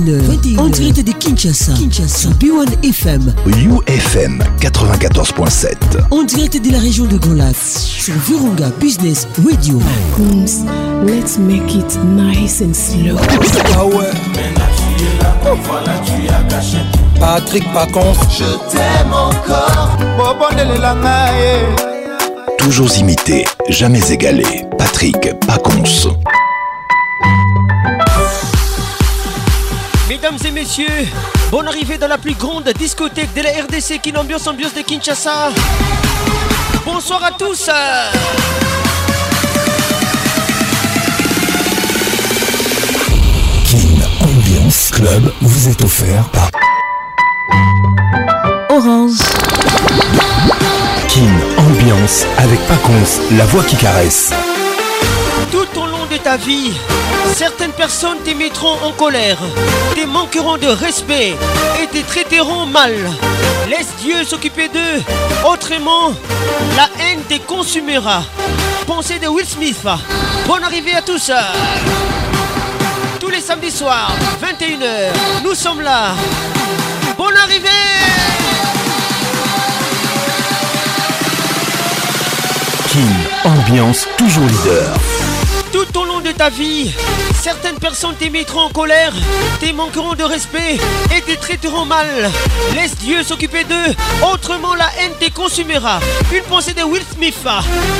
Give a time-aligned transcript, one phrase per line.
[0.00, 5.72] dirait en direct de Kinshasa, Kinshasa, B1 FM, UFM 94.7,
[6.12, 9.80] en direct de la région de Golas sur Virunga Business Radio.
[11.04, 13.16] Let's make it nice and slow.
[17.20, 19.98] Ah Patrick Pacons, je t'aime encore.
[22.58, 24.64] Toujours imité, jamais égalé.
[24.78, 25.16] Patrick
[25.48, 26.12] Pacons.
[30.08, 31.06] Mesdames et messieurs,
[31.50, 35.50] bonne arrivée dans la plus grande discothèque de la RDC, Kinambiance Ambiance de Kinshasa.
[36.86, 37.68] Bonsoir à tous.
[43.68, 46.50] Kin Ambiance Club vous est offert par
[48.70, 49.18] Orange.
[51.08, 54.30] Kin Ambiance avec Paconce, la voix qui caresse
[56.22, 56.72] ta vie,
[57.36, 59.38] certaines personnes te mettront en colère,
[59.94, 61.36] te manqueront de respect
[61.82, 62.92] et te traiteront mal.
[63.68, 65.02] Laisse Dieu s'occuper d'eux,
[65.46, 66.12] autrement,
[66.76, 68.22] la haine te consumera.
[68.86, 69.76] Pensée de Will Smith.
[70.46, 71.30] Bonne arrivée à tous.
[73.20, 75.12] Tous les samedis soirs, 21h,
[75.44, 76.12] nous sommes là.
[77.18, 77.68] Bonne arrivée
[82.88, 83.12] King,
[83.44, 84.98] ambiance toujours leader.
[85.72, 86.92] Tout au long de ta vie,
[87.42, 89.12] certaines personnes t'émettront en colère,
[89.60, 90.78] te manqueront de respect
[91.14, 92.08] et te traiteront mal.
[92.74, 93.94] Laisse Dieu s'occuper d'eux,
[94.32, 96.00] autrement la haine te consumera.
[96.34, 97.36] Une pensée de Will Smith.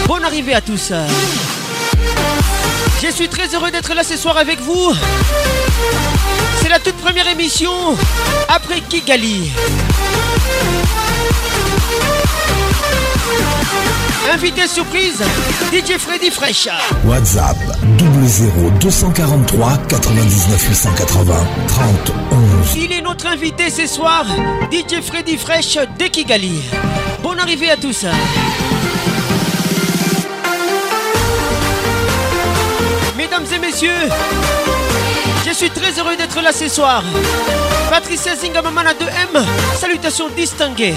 [0.07, 0.93] Bonne arrivée à tous.
[3.03, 4.93] Je suis très heureux d'être là ce soir avec vous.
[6.63, 7.73] C'est la toute première émission
[8.49, 9.51] après Kigali.
[14.31, 15.23] Invité surprise,
[15.73, 16.69] DJ Freddy Fresh.
[17.07, 17.57] WhatsApp
[17.99, 21.35] 243 99 880
[21.69, 21.89] 30
[22.77, 24.27] Il est notre invité ce soir,
[24.71, 26.61] DJ Freddy Fresh de Kigali.
[27.23, 28.05] Bonne arrivée à tous.
[33.17, 33.89] Mesdames et messieurs,
[35.49, 37.03] je suis très heureux d'être là ce soir.
[37.89, 39.07] Patricia Zingamamana 2
[39.39, 39.45] M,
[39.81, 40.95] salutations distinguées.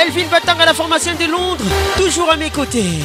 [0.00, 1.64] Elvin Batang à la formation de Londres,
[1.96, 2.98] toujours à mes côtés.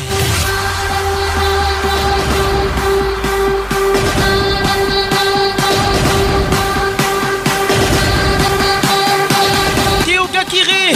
[10.05, 10.94] Théo Gakiré,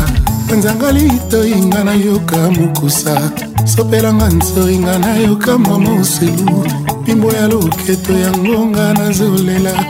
[0.58, 3.32] nzanga litoyinga nayoka mokusa
[3.76, 6.66] sopelanga nzoyinga nayoka mwa moselu
[7.02, 9.86] mpimbo ya loketo ya ngonga nazolela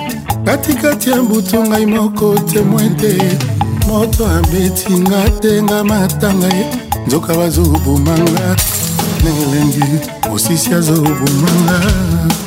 [0.46, 3.18] katikati ya mbutu ngai moko temwe te
[3.88, 6.66] moto abetinga tenga matanga ye
[7.08, 8.56] nzoka bazobomanga
[9.24, 10.00] nelengi
[10.34, 11.80] osisi azobomanga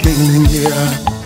[0.05, 1.18] nelenge ya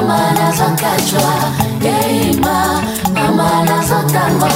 [0.00, 1.32] mama nazokachwa
[1.84, 2.82] yeima
[3.14, 4.50] mama nazotangwa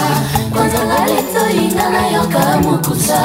[0.52, 3.20] kwanza ngalitoyinga nayoka mokusa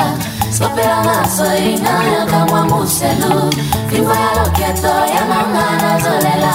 [0.58, 3.54] sopelanga soyinga nayoka mwa moselu
[3.90, 6.54] fimbo ya loketo ya mama nazolela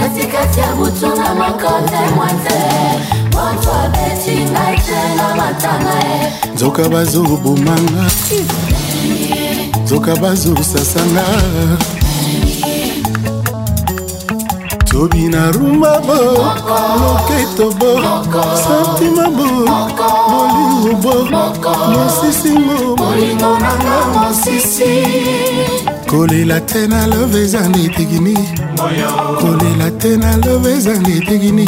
[0.00, 2.60] katikati ya butu na makote mwate
[3.32, 8.04] moto abeti ngai te na matanga ye nzoka bazobomanga
[9.84, 11.24] nzoka bazosasanga
[14.94, 16.14] sobi na rumba bo
[17.02, 17.90] loketo bo
[18.62, 19.46] santima bo
[20.30, 21.14] bolingo bo
[21.92, 24.94] mosisingo bolingo nanga mosisi
[26.06, 28.36] kolela te na love ezanga etekini
[29.42, 31.66] kolela te na love ezanga etekini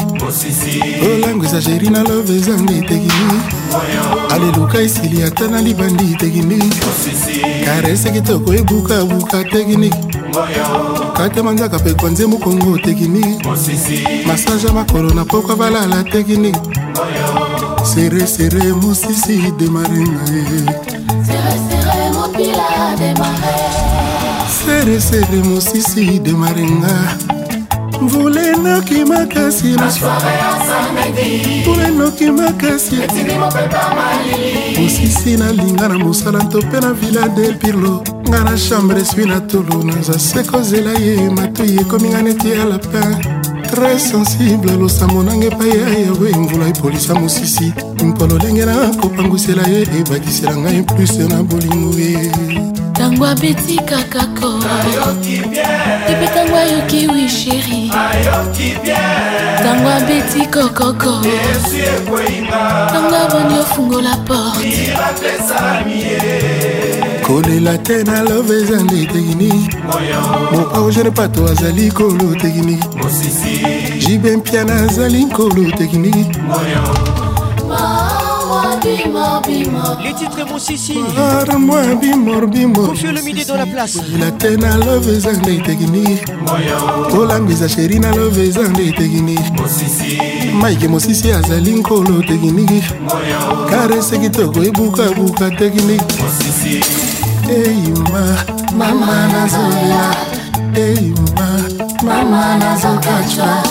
[1.14, 3.38] olango ezageri na love ezanga etekini
[4.34, 6.64] aleluka esili ata na libandi etekini
[7.64, 10.05] karese kitoko ebukabuka teknike
[11.16, 13.38] kate manzaka mpe konzie mokongo otekini
[14.26, 16.52] masage ya makolo na pokwa balala tekini
[17.94, 20.66] sere sere mosisi demare ngae
[24.66, 27.16] sere sere mosisi demare nga
[28.02, 29.76] mbula enoki makasi
[31.62, 32.96] mbula enoki makasi
[34.78, 39.40] mosisi nalinga na mosala to mpe na villa de pirlo nga na chambre esui na
[39.40, 43.16] tolo naza se kozela ye matoi ekominga neti ya lapin
[43.70, 47.72] tres sensible losambo nanga epai ya yawe mvula epolisa mosisi
[48.04, 52.75] mpo lolenge nakopangwisela ye ebakisela ngai plus na bolingo ye
[53.06, 54.48] ntango abeti kaka ko
[56.10, 57.78] epe ntango ayoki wi sheri
[59.62, 61.12] ntango abeti kokoko
[62.90, 64.86] ntango aboni ofungola porte
[67.26, 69.76] kolela te na love ezali teknike
[70.52, 72.88] mo augene pato azali nkolo teknike
[74.02, 76.26] jibe mpia nazali nkolo teknike
[80.02, 84.58] Les titres mon sissi Rarement bimor bimor Confie le midi dans la place La tête
[84.58, 86.02] na love is and they take me
[87.10, 89.36] kolangisa sheri na love is and they take me
[90.62, 92.82] Mike mosisi azali nkolo tekniki
[93.70, 96.22] karese kitoko ebukabuka tekniki
[97.56, 98.24] eyima
[98.78, 100.10] mama nazoya
[100.88, 101.48] eyima
[102.02, 103.62] mama nazokacwa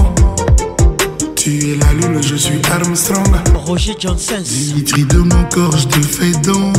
[1.35, 3.27] Tu es la lune, je suis Armstrong.
[3.57, 4.43] Roger Johnson.
[4.45, 6.73] Dimitri, de mon corps, je te fais don.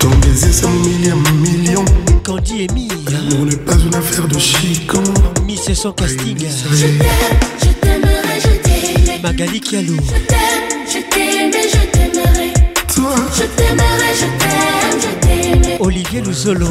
[0.00, 1.84] Ton baiser, c'est mon millième million.
[2.24, 4.98] Candy et L'amour n'est pas une affaire de chicons
[5.46, 6.36] Miss c'est son casting.
[9.22, 9.96] Magali Kialou.
[9.96, 12.52] Je t'aime, je je t'aimerai.
[12.94, 13.14] Toi.
[13.34, 14.98] Je t'aimerai, je t'aime,
[15.78, 16.66] je Olivier Louzolo.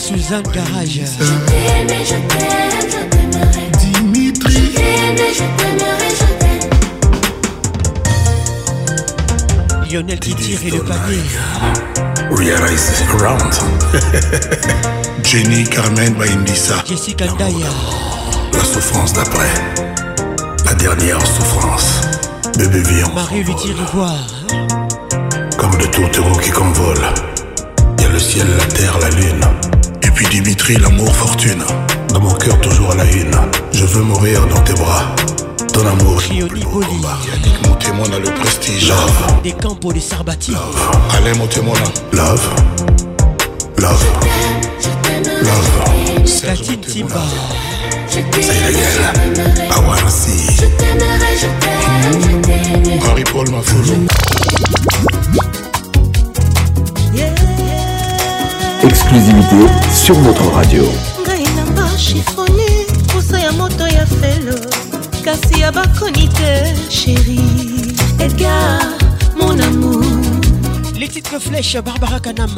[0.00, 0.88] Suzanne Garage.
[0.88, 3.64] Je t'aime, je t'aime, je t'aimerai.
[4.00, 4.52] Dimitri.
[4.52, 6.10] Je t'aime, je t'aimerai,
[8.90, 8.96] je
[9.66, 9.86] t'aime.
[9.92, 11.24] Lionel qui tire et le panier.
[12.30, 13.54] Realize this ground
[15.24, 16.82] Jenny Carmen Baindissa.
[16.88, 17.68] Jessica Daya.
[18.54, 19.86] La souffrance d'après
[20.68, 22.02] la dernière souffrance.
[22.58, 23.08] Bébé vient.
[23.14, 24.16] Marie hein?
[25.56, 27.02] Comme de tourtereaux qui convole.
[27.98, 29.40] Il y a le ciel, la terre, la lune.
[30.02, 31.64] Et puis Dimitri, l'amour, fortune.
[32.12, 33.30] Dans mon cœur, toujours à la une.
[33.72, 35.04] Je veux mourir dans tes bras.
[35.72, 36.20] Ton amour,
[37.64, 38.90] mon témoin le prestige.
[38.90, 39.42] Love.
[39.42, 40.52] Des campos de Sarbati.
[40.52, 40.90] Love.
[41.16, 41.76] Alain témoin
[42.12, 42.46] Love.
[43.78, 44.06] Love.
[45.40, 45.44] Love.
[45.44, 47.34] Love.
[49.70, 50.46] awansi
[53.08, 53.94] marie paul mafolo
[58.88, 59.56] exclusivité
[59.94, 60.82] sur notre radio
[61.26, 64.56] ngai nanga chifoni posa ya moto ya felo
[65.24, 66.52] kasi ya bakoni te
[66.88, 67.40] chéri
[68.24, 68.78] edgar
[69.40, 69.87] mon amour
[71.08, 72.50] les titres flèches Barbara Kanam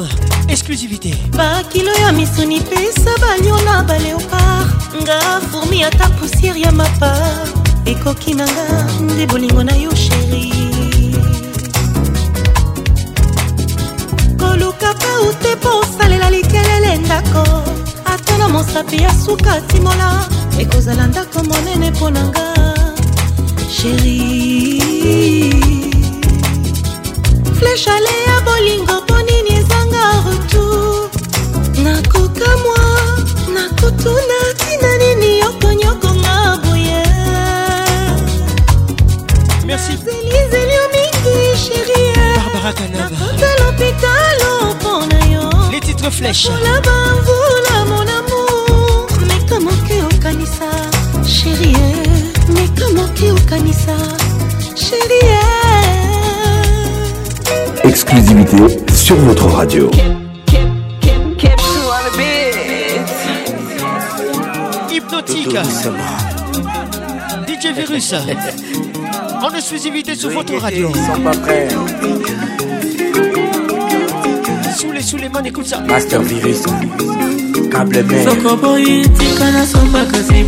[0.49, 4.65] exclusivité bakilo ya misuni pesa baliona baleopar
[5.01, 5.19] nga
[5.51, 7.13] fourmi ata poussière ya mapa
[7.85, 10.51] ekoki na nga nde bolingo na yo sheri
[14.39, 17.43] koluka mpe ute mpo osalela likelele ndako
[18.05, 20.25] ata na mosapi ya suka timola
[20.59, 22.75] ekozala ndako monene mpo na nga
[23.75, 25.80] sheri
[27.61, 31.09] flèche ale ya bolingo mpo nini ezanga retour
[31.85, 32.83] nakoka mwa
[33.55, 37.03] nakotuna ntina nini yokonyokonga boye
[40.05, 50.67] zelizeli omingi sheriakota lopitalo mpo na yo les titres flèchesola bamvula mon amour mekamoki okanisa
[51.35, 51.87] sherie
[52.55, 53.95] mekamoki okanisa
[54.83, 55.60] sherie
[57.83, 58.57] exclusivité
[58.93, 59.89] sur votre radio.
[64.91, 65.49] Hypnotique.
[67.47, 68.13] DJ Virus.
[69.43, 70.91] En exclusivité sur votre radio.
[74.77, 75.79] Sous les sous les mains, écoute ça.
[75.79, 76.61] Master Virus.
[77.71, 78.29] Câble mère.
[78.31, 79.07] Sokoboy,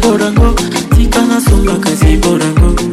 [0.01, 0.53] borango.
[0.95, 2.92] Tikana sombaka, c'est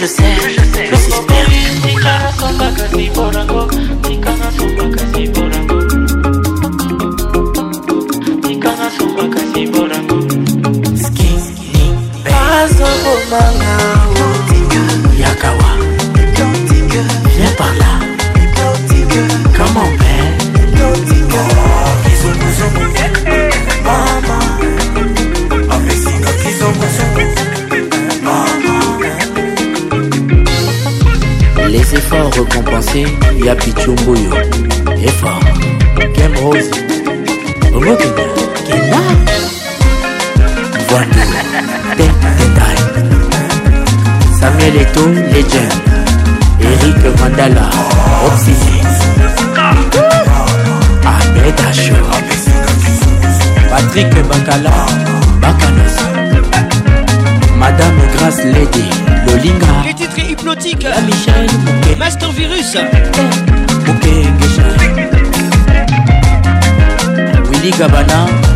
[0.00, 0.49] je sais.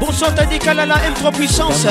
[0.00, 1.86] Bonsoir t'as dit qu'à la M3 Puissance.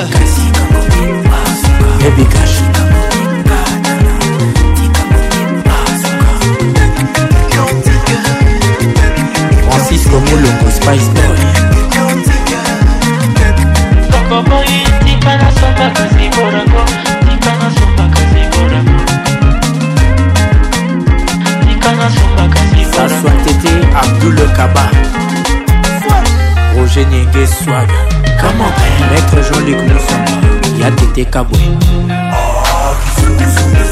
[31.20, 31.58] Tete Kabwe.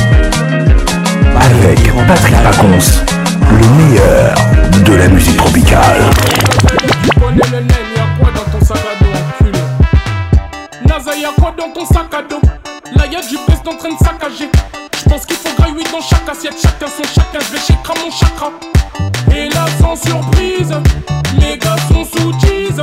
[1.40, 3.02] Avec Patrick Paconce,
[3.52, 4.34] le meilleur
[4.84, 6.08] de la musique tropicale.
[7.38, 12.12] Naza y'a quoi dans ton sac à dos, enculé Naza, y'a quoi dans ton sac
[12.14, 12.42] à dos
[12.96, 14.50] Là y'a du best en train de saccager
[15.06, 18.52] J'pense qu'il faut 8 dans chaque assiette, chacun son chacun, j'vais chakra mon chakra
[19.36, 20.74] Et là sans surprise,
[21.40, 22.82] les gars sont sous tease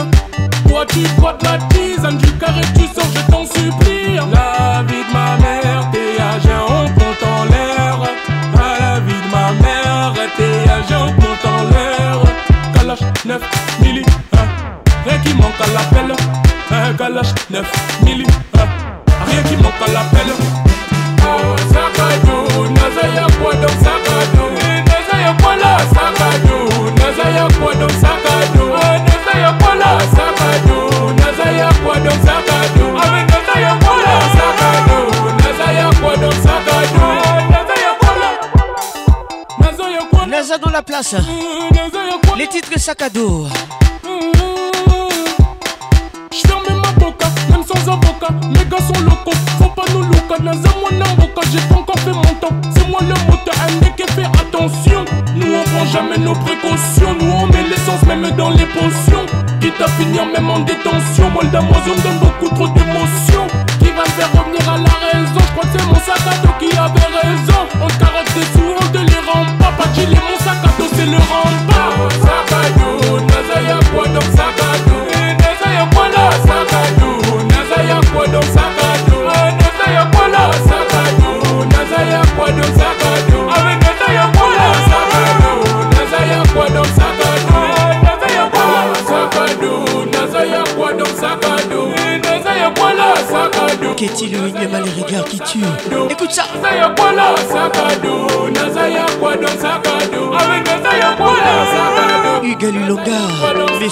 [0.68, 5.02] Toi tu bois de la tisane, du carré tu sors, je t'en supplie La vie
[5.02, 5.63] de ma mère
[42.84, 43.46] sac à dos.
[44.04, 44.08] Mmh.
[46.64, 47.06] ma
[47.56, 48.28] même sans avocat.
[48.52, 50.36] Les gars sont locaux, faut pas nous louca.
[50.42, 52.52] Naza, moi, n'amboka, j'ai pas encore fait mon temps.
[52.76, 55.06] C'est moi le moteur, un mec qui fait attention.
[55.34, 57.14] Nous, on prend jamais nos précautions.
[57.18, 59.24] Nous, on met l'essence même dans les potions.
[59.62, 61.30] Quitte à finir même en détention.
[61.32, 61.68] moi, on donne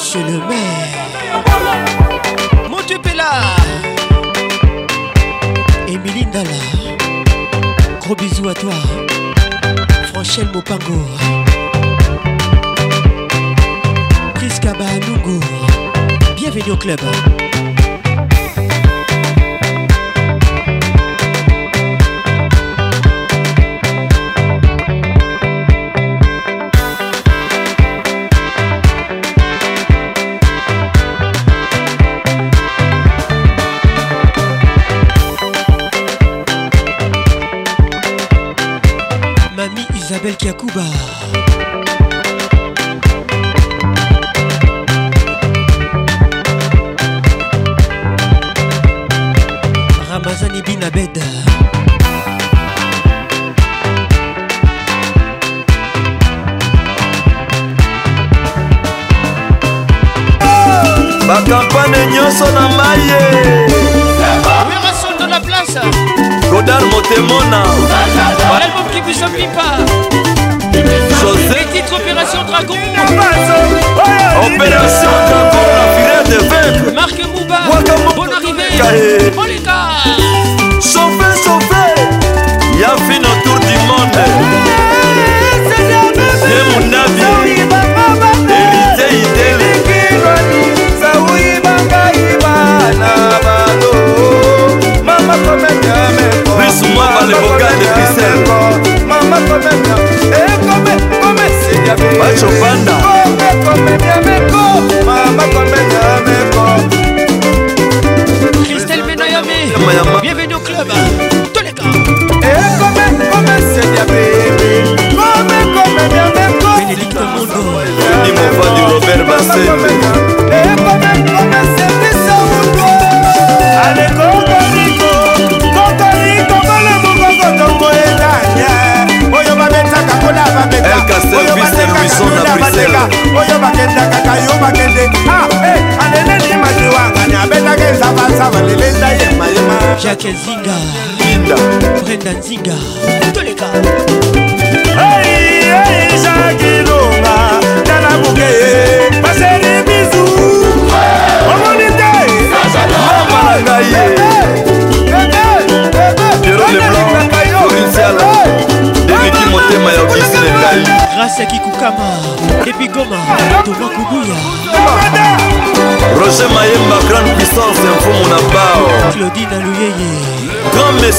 [0.02, 1.42] monsieur le maire.
[2.68, 3.30] Mon Dieu Pella.
[5.86, 6.50] Emilie Ndala.
[8.00, 8.72] Gros bisous à toi.
[10.12, 10.98] Franchel Mopango.
[14.34, 15.38] Priska Bahanungo.
[16.34, 16.98] Bienvenue au club.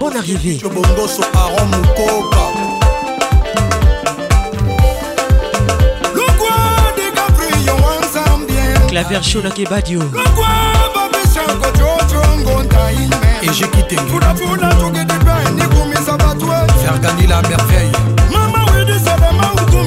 [0.01, 0.59] bonne arrivée.
[8.89, 10.01] Claver chaud la kebadio.
[13.43, 13.97] Et j'ai quitté.
[16.81, 17.93] Faire gagner la merveille.
[18.31, 19.87] Maman, oui,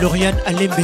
[0.00, 0.74] Lauriane Alembe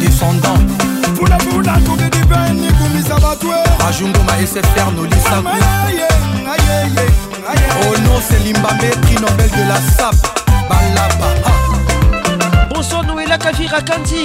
[0.00, 1.90] descendant
[3.88, 5.56] ajungoma esfr nolisaku
[7.88, 10.14] ono selimba metri nobel de la sap
[10.68, 11.28] balaba
[12.74, 14.24] bonsoir noela kavira kandi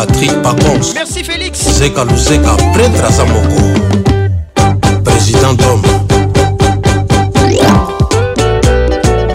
[0.00, 1.58] Patrick Paconce Merci Félix.
[1.58, 3.62] C'est Zeka Luzeka, prêtre à Samoko
[5.04, 5.82] Président d'homme.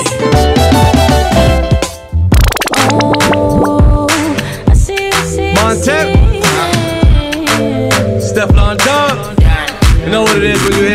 [5.53, 6.17] Montep
[8.19, 9.35] Steph London
[10.05, 10.94] You know what it is when you hear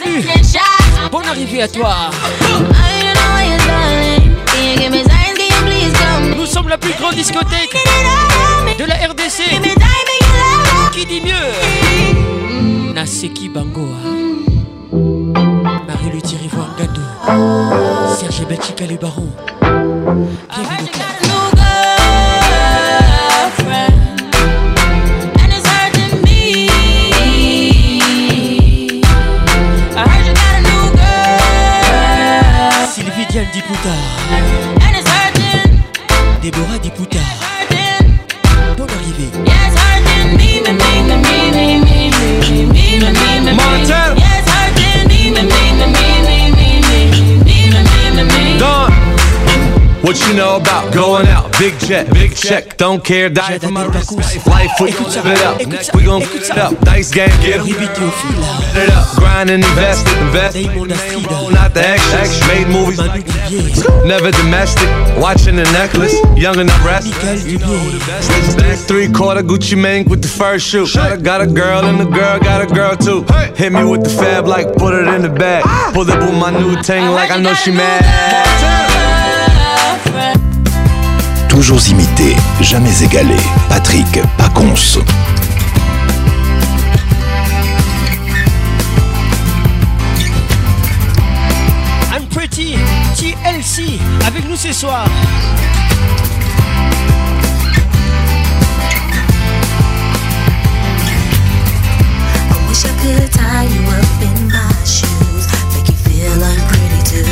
[0.00, 0.24] salut
[1.12, 1.94] Bonne arrivée à toi
[6.36, 7.76] Nous sommes la plus grande discothèque
[8.78, 9.42] de la RDC
[10.92, 13.96] Qui dit mieux Naseki Bangoa
[15.86, 17.00] Marie-Luthier Ivoire Gado
[18.18, 20.90] Serge Bachika les Bienvenue
[50.14, 53.84] What you know about going out, big jet, big check, don't care, die for my
[53.86, 54.12] wrist,
[54.46, 55.56] life, we gon' live it up,
[55.96, 60.16] we gon' put it up, dice game, get em, it up, grind and invest it,
[60.22, 60.54] invest
[61.50, 62.98] not the action made movies
[64.06, 64.86] never domestic,
[65.20, 67.10] watching the necklace, young and the rest.
[68.56, 70.86] back three quarter Gucci Mink with the first shoe,
[71.24, 73.24] got a girl and the girl got a girl too,
[73.56, 75.90] hit me with the fab like put it in the bag, ah.
[75.92, 78.53] pull up with my new tank like I know she mad.
[81.54, 83.36] Toujours imité, jamais égalé.
[83.68, 84.98] Patrick Paconce.
[92.12, 92.74] I'm Pretty,
[93.16, 95.06] TLC, avec nous ce soir.
[102.50, 107.24] I wish I could tie you up in my shoes, make you feel pretty too.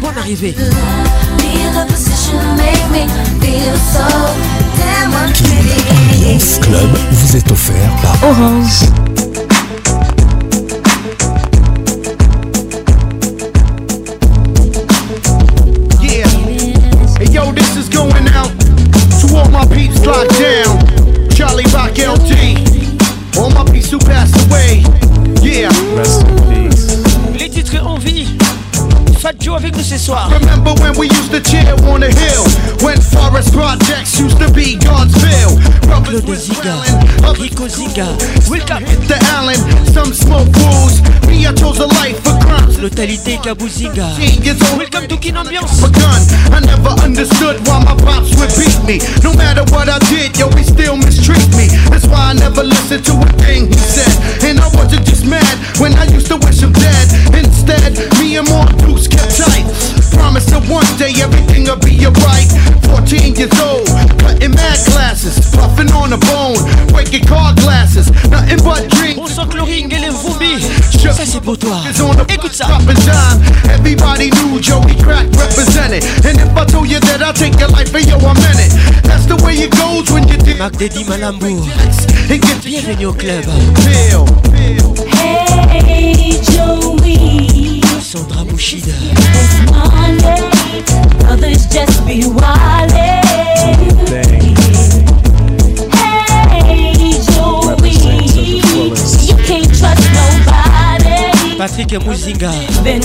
[0.00, 0.64] Bon arrivé Be
[1.62, 3.06] in the position Make me
[3.40, 4.04] feel so
[4.78, 5.12] damn
[6.40, 8.86] ce club vous est offert par Orange
[36.26, 36.76] de Ziga,
[37.38, 38.06] Rico Ziga,
[38.48, 39.58] Welcome the island,
[39.92, 41.00] some smoke rules.
[41.26, 42.78] Me, I chose a life for crimes.
[42.78, 44.08] Localité Ziga.
[44.78, 45.80] Welcome to Kin Ambiance.
[45.82, 46.22] Begun.
[46.54, 48.96] I never understood why my pops would beat me.
[49.26, 51.66] No matter what I did, yo, he still mistreat me.
[51.90, 54.12] That's why I never listened to a thing he said.
[54.46, 55.50] And I wasn't just mad
[55.82, 57.08] when I used to wish him dead.
[57.34, 59.66] Instead, me and more dudes kept tight.
[60.14, 62.46] Promise that one day everything'll be alright.
[62.94, 63.86] 14 years old,
[64.20, 66.56] cutting mad classes, puffing on a bone,
[66.92, 70.12] breaking car glasses, nothing but et les
[71.12, 71.76] Ça c'est pour toi.
[72.28, 72.66] Écoute ça.
[73.74, 76.04] Everybody knew Joey Crack represented.
[76.24, 80.10] And if I you that I take your life am That's the way it goes
[80.10, 80.58] when you did.
[80.58, 81.04] Mac Daddy
[82.64, 83.44] Bienvenue au club.
[85.88, 87.80] Hey Joey.
[88.04, 88.92] Sandra Bouchida.
[91.30, 92.92] Others just be wild.
[101.62, 102.50] Patrick Muzinga.
[102.82, 103.02] Been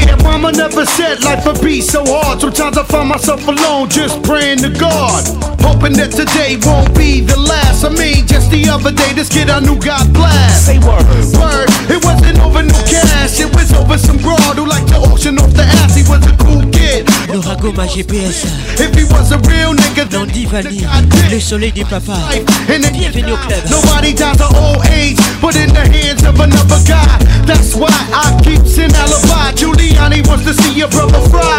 [0.00, 2.40] yeah, mama never said life would be so hard.
[2.40, 5.20] Sometimes I find myself alone, just praying to God.
[5.60, 7.84] Hoping that today won't be the last.
[7.84, 10.64] I mean, just the other day, this kid I knew got blast.
[10.64, 11.04] Say word.
[11.36, 11.68] Word.
[11.92, 15.52] It wasn't over no cash, it was over some broad who liked to auction off
[15.52, 15.94] the ass.
[15.94, 16.65] He was a cool
[17.36, 18.44] L'ouragan ma GPS
[20.10, 20.84] Nandi Vani
[21.30, 22.14] Le soleil du papa
[22.66, 27.04] Bienvenue au club Nobody dies of old age But in the hands of another guy
[27.44, 31.58] That's why I keep an alibi Giuliani wants to see your brother fry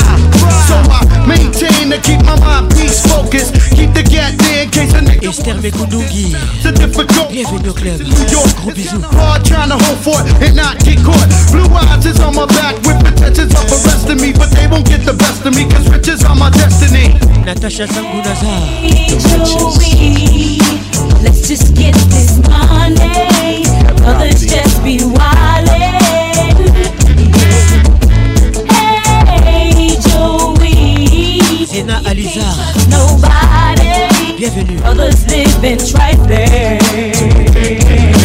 [0.67, 4.93] So I maintain to keep my mind peace focused Keep the gap there in case
[4.93, 6.33] a nigga Esther Mekundungi
[7.31, 8.01] Bienvenue au club
[8.61, 12.19] Gros bisous Hard trying to hold for it and not get caught Blue eyes is
[12.21, 15.53] on my back with intentions of arresting me But they won't get the best of
[15.55, 17.13] me Cause riches are my destiny.
[17.45, 18.45] Natasha Sangunaza.
[21.23, 23.63] Let's just get this money.
[24.05, 26.55] Others just be wildin'.
[28.71, 31.65] Hey, Joey.
[31.65, 32.55] Zena Aliza.
[32.89, 34.07] Nobody.
[34.37, 34.79] Bienvenue.
[34.83, 38.16] Others live in trifling.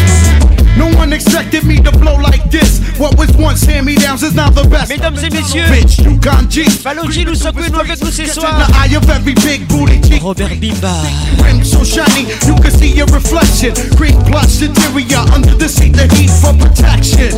[0.77, 2.81] No one expected me to blow like this.
[2.97, 4.89] What was once hand me downs is now the best.
[4.89, 6.69] Mesdames et messieurs, bitch, you can't cheat.
[6.83, 8.67] Balonji nous sommes nous avec nous ce soir.
[8.67, 10.23] The eye of every big booty cheek.
[10.23, 10.93] Robert Bimba.
[11.43, 13.73] Rim so shiny, you can see your reflection.
[13.95, 17.29] Green plush interior under the seat, the heat for protection.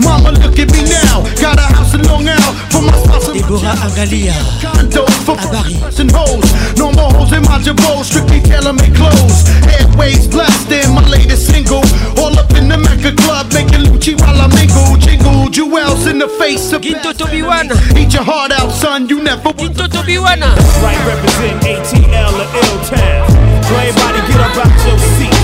[0.00, 1.24] Mama, look at me now.
[1.40, 3.26] Got a house in Long Island for my spouse.
[3.32, 4.34] Deborah Angalia.
[4.60, 6.46] Condos for Paris and hoes.
[6.76, 8.04] No more hoes in my jabot.
[8.04, 9.42] Strictly tailor made clothes.
[9.66, 11.82] Headways blasting my latest single.
[12.18, 14.96] All up in the Make a club making Lucci while I mingle.
[14.96, 19.08] Jingle jewels in the face of Quinto to Eat your heart out, son.
[19.08, 23.26] You never Quinto to Right, represent ATL or Ill Town.
[23.64, 25.34] So everybody get up out your seat.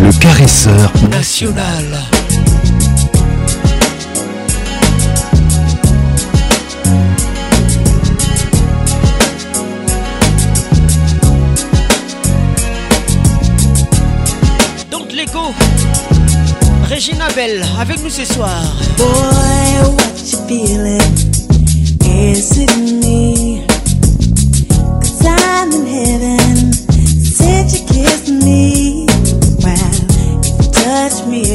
[0.00, 1.84] le caresseur national.
[14.90, 15.38] Donc l'écho
[16.90, 18.50] Regina Belle avec nous ce soir.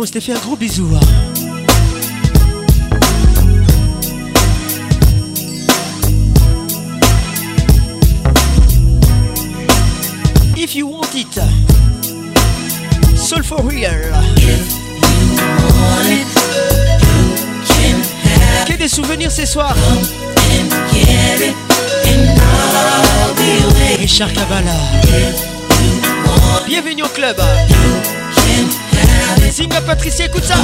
[0.00, 0.88] On se fait un gros bisou.
[0.94, 1.00] Hein.
[10.56, 11.40] If you want it,
[13.16, 13.90] soul for real.
[18.68, 19.74] Que des souvenirs ce soir.
[23.98, 24.78] Richard Cabala.
[26.68, 27.34] Bienvenue au club.
[29.88, 30.56] Patricia, écoute ça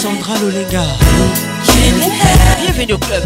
[0.00, 0.34] Sandra
[2.64, 3.22] Bienvenue au club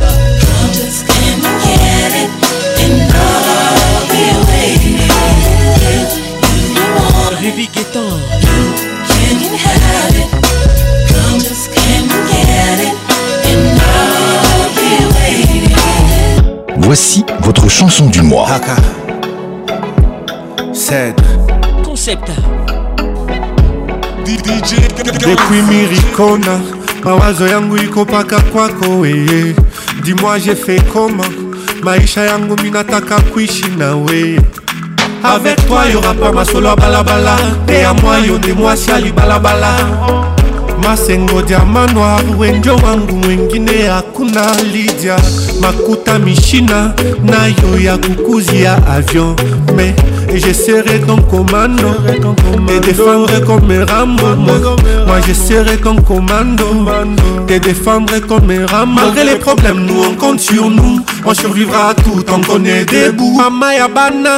[16.78, 18.46] Voici votre chanson du mois.
[18.48, 18.76] Haka.
[20.72, 21.24] Cèdre.
[21.84, 22.30] Concept.
[24.24, 24.74] DJ
[25.18, 26.61] Depuis Miricona,
[27.05, 29.55] mawazo yangu iko paka kwako weye.
[30.05, 31.32] Dis-moi j'ai fait comment
[31.84, 34.36] maisha yangu minataka kuishi na weye.
[35.24, 37.34] Avec toi y'aura pas masolo balabala,
[37.66, 39.72] te ya moi yo nde mwasi alibalabala.
[40.84, 44.42] Masengo diamant noir, wenjo wangu mwengine hakuna
[44.72, 45.16] Lydia.
[45.61, 49.36] makutami china na yo ya kukuzi ya avion
[49.76, 49.94] mais
[50.44, 51.92] je serai ton commando
[52.66, 54.56] te défendre comme Rambo moi,
[55.06, 56.64] moi je serai ton commando
[57.46, 62.24] te défendre comme Rambo malgré les problèmes nous on compte sur nous on survivra tout
[62.34, 64.36] on connaît debout mama ya bana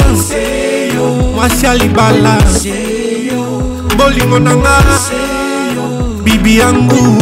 [1.36, 2.38] mwasi ya libala
[3.96, 4.76] bolingo na nga
[6.24, 7.14] bibi yangu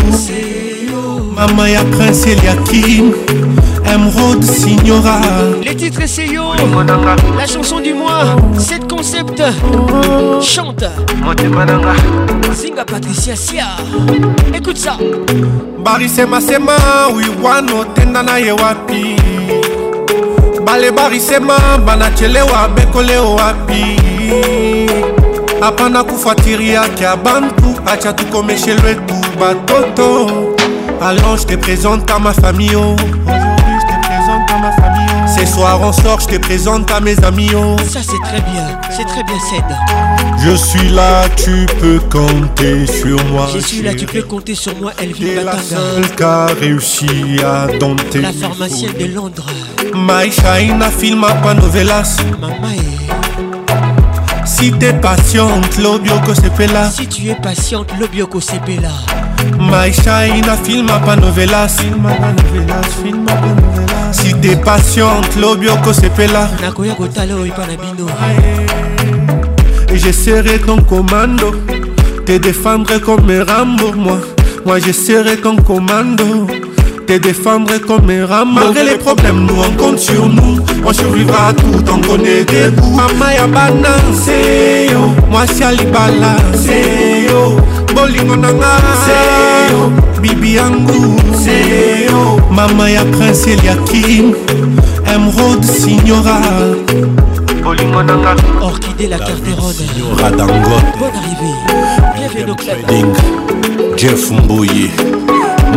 [1.37, 3.13] mama ya prince eliakim
[3.93, 5.19] Emerald Signora
[5.63, 6.53] Les titres Seyo
[7.37, 9.43] La chanson du mois 7 concepts
[10.41, 10.85] Chante
[12.55, 13.65] Zinga Patricia Sia
[14.55, 14.97] Écoute ça
[15.85, 16.73] barisemasema
[17.17, 19.17] wiwano tenda na ye wapi
[20.65, 24.01] bale barisema banachelewa bekole wapi
[25.61, 30.31] apana kufuatiri yake ya bantu acha tukomeshe lwetu batoto
[31.03, 33.50] alors je te présente à ma famille oh.
[34.61, 35.07] ma famille.
[35.09, 35.27] Oh.
[35.37, 37.51] Ces soirs on sort, je te présente à mes amis.
[37.57, 37.77] Oh.
[37.89, 40.45] Ça c'est très bien, c'est très bien Ced.
[40.45, 43.49] Je suis là, tu peux compter sur moi.
[43.53, 47.07] Je suis là, tu peux compter sur moi, Elle vit la seule qui a réussi
[47.45, 48.21] à dompter.
[48.21, 49.47] La pharmacienne de Londres.
[49.95, 50.31] My
[50.77, 52.19] n'a filma pas novelas.
[52.49, 53.11] Eh.
[54.47, 58.91] Si t'es patiente, fait là Si tu es patiente, bioco sepela.
[59.59, 63.80] My shine filma pas Filma pas novelas, filma pas novelas.
[64.13, 68.07] si te patiente lobi okosepela nakoya kotala oyo epa na bino
[69.95, 71.53] je serai ton commando
[72.27, 74.21] te défendre comme rambo moi
[74.67, 76.25] moi je serai ton commando
[77.07, 81.53] te défendre comme un ram Malgré les problèmes, nous on compte sur nous On survivra
[81.55, 87.57] tout, on connaît des bouts Mama ya bana, c'est yo Moi si Alibala, c'est yo
[87.93, 89.91] Bolingo nanga, c'est yo Seyo
[90.21, 91.15] Bibi yangu
[91.45, 94.35] Seyo Mama ya Prince Eliakim
[95.15, 96.41] Emerald Signora
[97.63, 99.85] bolingo nanga orchidée la carterone
[100.17, 101.57] radangote bonne arrivée
[102.17, 103.07] bienvenue au club ding
[103.99, 104.91] jeff mbuyi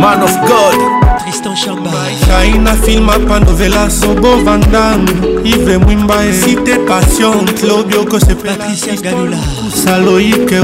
[0.00, 0.80] man of god
[1.22, 1.92] tristan chamba
[2.26, 5.04] shaina filma pandovela sobo vandan
[5.44, 9.38] ive mwimba cité passion klobio kosepatricia galula
[9.74, 10.54] Saloik que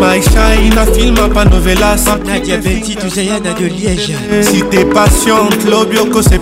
[0.00, 0.66] Maïcha eh?
[0.66, 1.94] ina film pas novela
[2.26, 4.12] Nadia Betty a de Liège
[4.42, 5.54] Si t'es patiente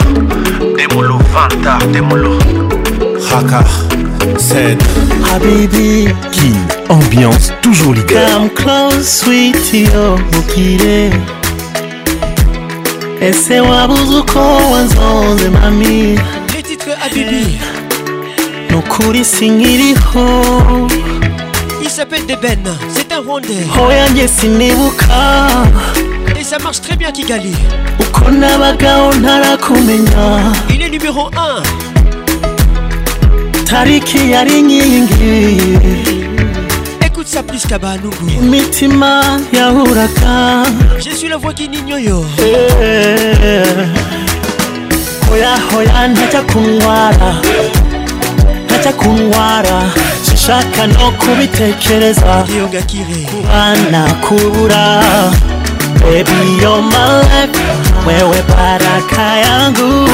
[0.76, 2.38] Demolo Vanta Demolo
[3.30, 3.64] Haka
[4.38, 4.78] Ced
[5.28, 6.54] Habibi King
[6.88, 9.56] Ambiance toujours leader Come close sweet
[13.28, 14.20] ese wabuze
[14.72, 16.18] wanzonze mami
[16.54, 17.58] letitwe abibi
[18.70, 20.28] nukuri sinkiriho
[21.84, 23.66] il s'appelle Deben, c'est un Rwandais.
[23.78, 24.24] Oh yanjye
[26.38, 27.52] Et ça marche très bien Kigali.
[28.00, 30.52] Uko nabagaho ntarakumenya.
[30.70, 31.62] Il est numéro 1.
[33.66, 34.60] Tariki yari
[37.32, 40.66] Saplis Kabalugu mitima ya huraka
[41.02, 42.54] je suis la voix kininyo yo hey,
[43.42, 43.88] eh,
[45.30, 47.36] hoya hoya ntacha kundwara
[48.64, 49.82] ntacha kundwara
[50.22, 55.04] sinshaka no kubitekereza yogakire kubana kubura
[56.00, 57.60] Baby, you're my life,
[58.06, 60.10] wewe baraka yangu,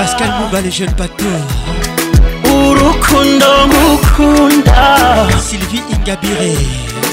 [0.02, 1.44] Pascal Mouba les jeunes bateaux
[2.44, 6.58] Urukundo ngukunda Sylvie Ingabire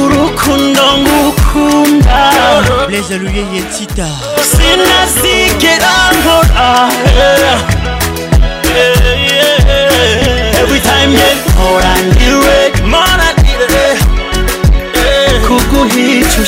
[0.00, 2.18] urukundo ngukunda
[2.90, 4.08] lezaluyeye tita
[4.50, 6.70] sinasigera nkora
[10.60, 12.70] every time yekora ndiwe
[15.50, 16.44] kuguha icyo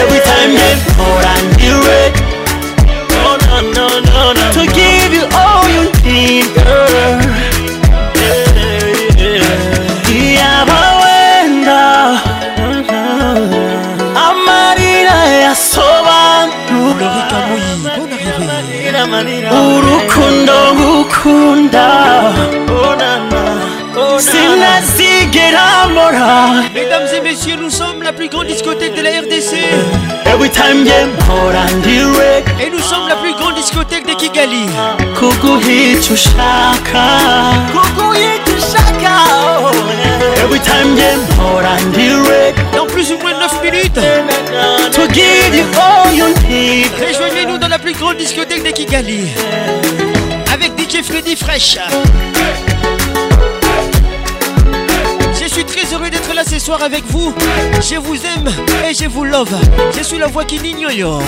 [0.00, 4.59] Every time you pour and do oh No, no, no, no, no
[26.74, 29.54] Mesdames et messieurs, nous sommes la plus grande discothèque de la RDC.
[30.26, 32.48] Every time game, and direct.
[32.60, 34.66] Et nous sommes la plus grande discothèque de Kigali.
[34.76, 35.28] Oh.
[40.36, 42.58] Every time game, and direct.
[42.76, 43.98] Dans plus ou moins 9 minutes.
[44.94, 45.64] To give
[47.48, 49.28] nous dans la plus grande discothèque de Kigali.
[50.52, 51.76] Avec DJ Freddy Fresh
[55.68, 57.34] suis très heureux d'être là ce soir avec vous.
[57.82, 58.48] Je vous aime
[58.88, 59.50] et je vous love.
[59.96, 61.22] Je suis la voix qui n'ignore.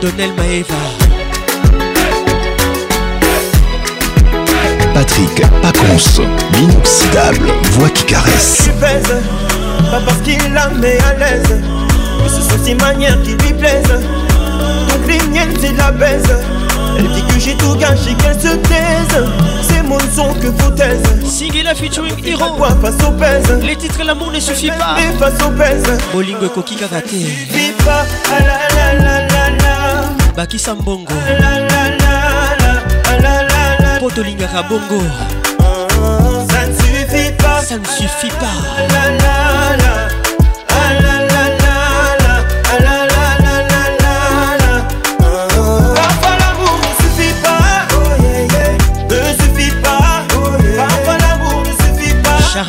[0.00, 0.74] Donnel Maeva.
[4.94, 6.22] Patrick Pacons,
[6.52, 8.68] l'inoxydable voix qui caresse.
[8.80, 10.70] pas parce qu'il la à
[11.14, 11.60] l'aise.
[12.26, 16.24] Que ce sont ses manières qui lui plaisent Donc les miennes c'est la baise
[16.98, 19.28] Elle dit que j'ai tout gâché, qu'elle se taise
[19.62, 20.48] C'est Ces mots que sont que
[21.58, 24.96] la la featuring Hero quoi face aux pèse Les titres et l'amour ne suffit pas
[24.96, 30.34] Mais face aux pèse Bolingo Koki Kavate Suffit pas, ah la la la la la
[30.34, 31.76] Baki Sambongo ah la
[36.48, 38.95] Ça ne suffit pas Ça ne suffit pas ah,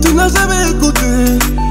[0.00, 1.06] tu n'as jamais écouté.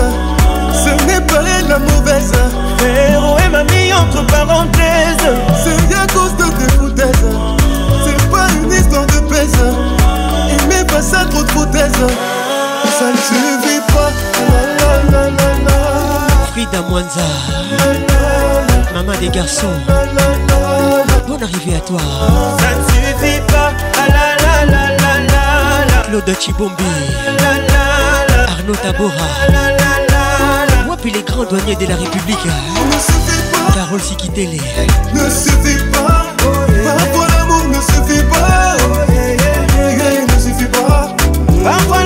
[0.73, 2.31] Ce n'est pas elle la mauvaise.
[2.83, 5.15] Héros et mamie entre parenthèses.
[5.63, 7.35] C'est à cause de tes foutaises.
[8.05, 9.55] C'est pas une histoire de pèse.
[10.77, 11.91] Il pas ça trop de foutaises.
[12.99, 14.11] Ça ne suffit pas.
[14.81, 15.37] La, la, la,
[16.51, 16.83] Frida
[18.93, 19.67] Maman des garçons
[21.37, 21.97] mon arrivée à toi.
[22.59, 23.71] Ça ne suffit pas.
[23.97, 26.01] Ah la, la, la, la la la.
[26.19, 26.83] Claude Chibombi.
[27.39, 29.13] Ah Arnaud Tabora.
[29.47, 32.45] Ah Moi puis les grands douaniers de la République.
[32.45, 34.61] ne suffit pas Carole Sikitele.
[35.13, 36.27] Ne suffit pas.
[36.83, 38.77] Parfois l'amour ne suffit pas.
[39.77, 41.15] Oh, ne suffit pas.
[41.63, 42.04] Parfois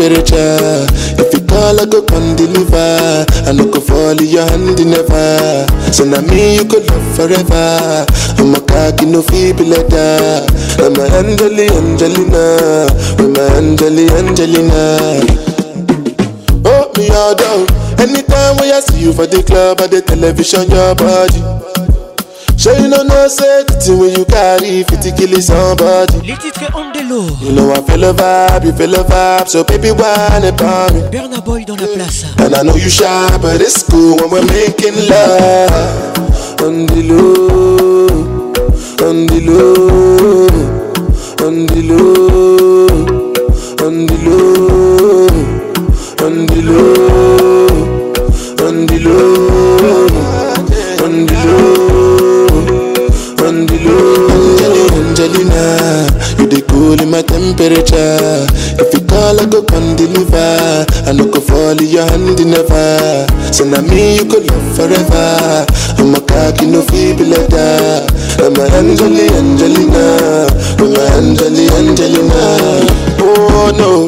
[0.00, 0.88] spiritual.
[1.20, 3.28] If you call, I go come deliver.
[3.44, 5.68] I no go fall in your hand never.
[5.92, 8.06] So now me you could love forever.
[8.40, 10.48] I'm a cocky no feeble letter.
[10.80, 12.88] I'm a Angeli Angelina.
[13.20, 14.88] I'm a Angeli Angelina.
[16.64, 17.68] Oh me all down.
[18.00, 21.44] Anytime when I see you for the club or the television, your body.
[22.56, 26.14] Sure you know no say the thing when you carry 50 kill somebody.
[26.24, 27.16] Les titres ont You
[27.50, 31.00] know I feel the vibe, you feel the vibe, so baby why it pas me.
[31.10, 32.22] Burna Boy dans la place.
[32.22, 32.34] Hein.
[32.44, 33.04] And I know you shy,
[33.42, 36.54] but it's cool when we're making love.
[36.62, 38.10] On the low,
[43.82, 44.06] on
[46.46, 47.29] the
[57.52, 58.46] temperature.
[58.78, 60.86] If you call, I go come deliver.
[61.06, 63.26] I no go fall in your hand never.
[63.52, 65.66] So now me you could love forever.
[65.98, 68.06] I'm a cocky no feeble letter.
[68.38, 70.46] I'm a Angeli Angelina.
[70.78, 72.40] I'm a Angeli Angelina.
[73.20, 74.06] Oh no.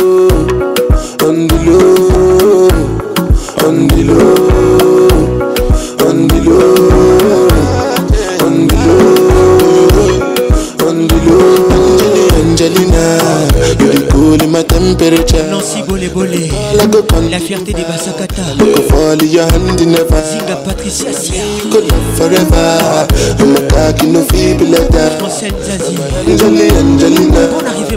[17.45, 18.43] fierté des Basakata
[19.23, 21.43] Zinga Patricia Sia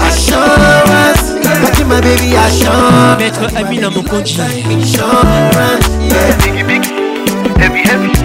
[0.04, 6.36] Assurance Bati my baby assurance Maître Amina Mokonji Time insurance yeah.
[6.44, 8.25] Biggie, biggie, heavy, heavy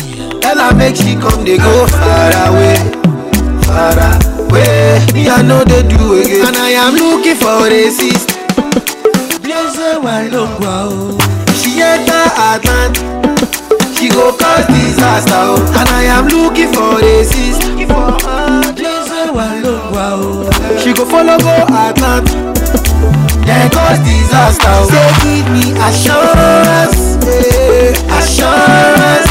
[0.41, 2.73] Tell her make she come, they go far away,
[3.61, 3.93] far
[4.41, 4.97] away.
[5.13, 8.33] Me I know they do again, and I am looking for a sister.
[9.45, 10.89] Blessed why no wow.
[11.53, 12.97] She enter Atlant,
[13.95, 15.77] she go cause disaster, oh.
[15.77, 17.77] and I am looking for a sister.
[18.73, 20.49] Blessed why no wow.
[20.81, 22.25] She go follow go Atlant,
[23.45, 24.65] then cause disaster.
[24.73, 24.89] Oh.
[24.89, 28.17] Say give me assurance, yeah.
[28.19, 29.30] assurance.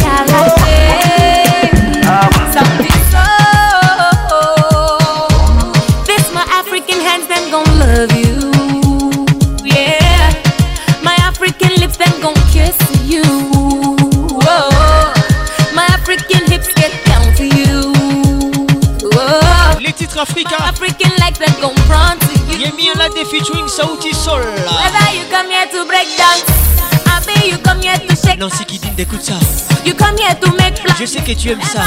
[31.35, 31.81] que tu aimes ça.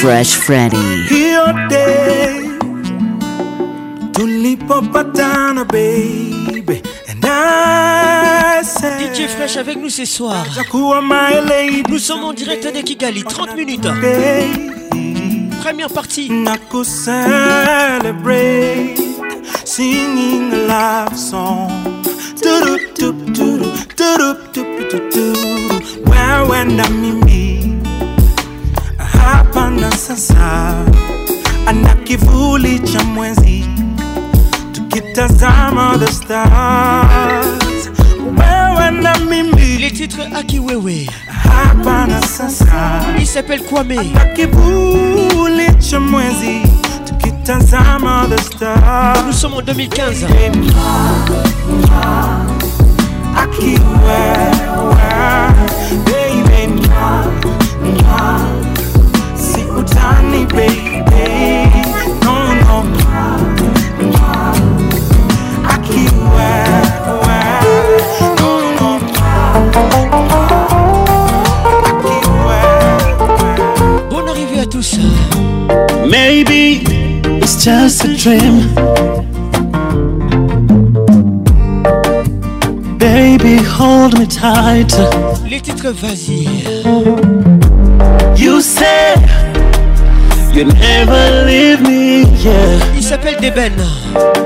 [0.00, 1.06] Fresh Freddy.
[1.08, 2.50] Hiyo day
[4.12, 10.46] tulipopatana baby and I said DJ Fresh avec nous ce soir.
[11.88, 13.88] Nous sommes en direct de Kigali, 30 minutes.
[15.62, 16.30] Première partie.
[16.30, 19.00] Nako celebrate
[19.64, 21.72] singing a love song.
[22.40, 23.58] Do do do do
[23.96, 26.08] do do -tu do do.
[26.08, 27.07] Where when I'm
[32.18, 33.64] kivuli cha mwezi,
[34.72, 37.88] tukitazama the stars,
[38.24, 39.78] wewe na mimi.
[39.78, 41.08] Les titres Aki Wewe,
[41.46, 43.04] hapa na sasa.
[43.18, 43.98] Il s'appelle Kwame.
[44.36, 46.62] Kivuli cha mwezi,
[47.06, 49.24] tukitazama the stars.
[49.26, 50.24] Nous sommes en 2015.
[53.36, 54.98] Aki Wewe,
[56.04, 56.80] baby,
[59.36, 61.67] si utani baby.
[77.68, 78.56] just a dream.
[83.06, 84.92] Baby, hold me tight.
[85.52, 86.42] Les titres, vas-y.
[88.42, 89.20] You said
[90.54, 92.04] you never leave me,
[92.44, 92.96] yeah.
[92.96, 93.74] Il s'appelle Deben.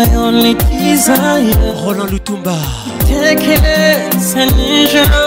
[0.00, 2.56] na yo likizaya roland lutumba
[3.08, 5.26] tekelesa nijelo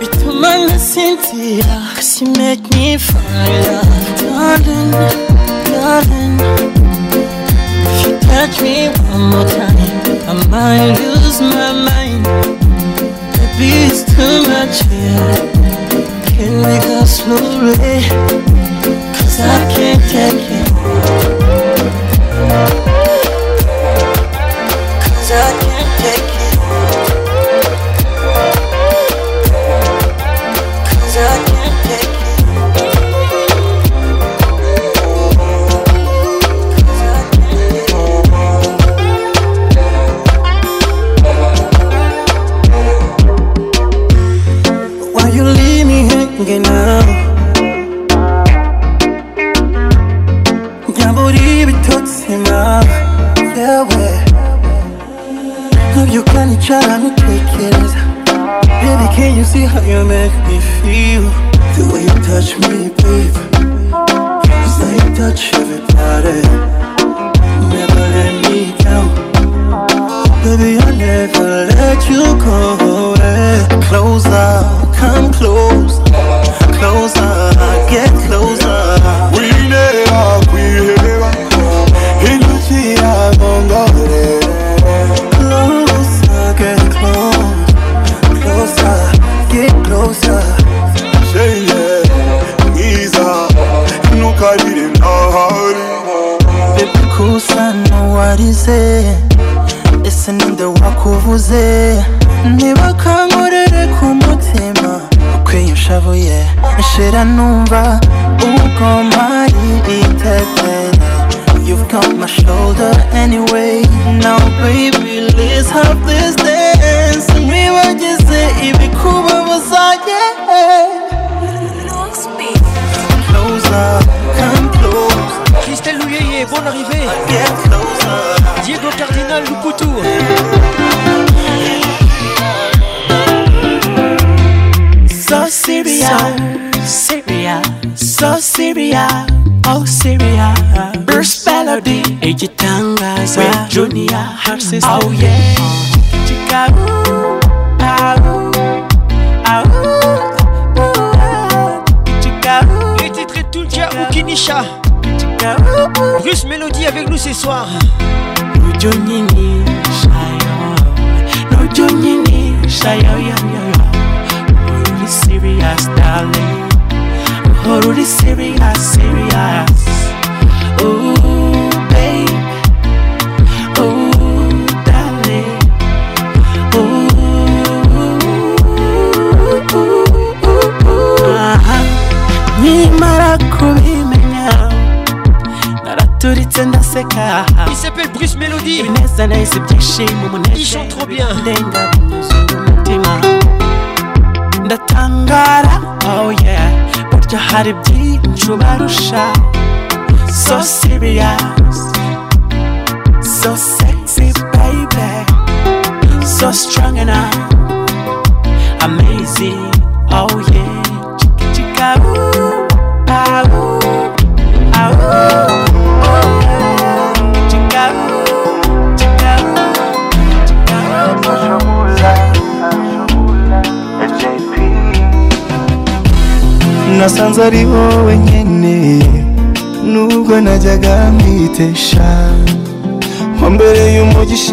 [0.00, 3.82] bituma nasintira kasi make me fire
[4.20, 4.92] darling
[5.74, 6.36] darling
[7.92, 8.76] if you touch me
[9.12, 9.92] one more time
[10.30, 11.48] i might lose my
[11.88, 12.24] mind
[13.36, 15.32] baby it's too much here
[16.30, 17.94] can we go slowly
[19.16, 19.42] cause i
[19.76, 20.74] can't take it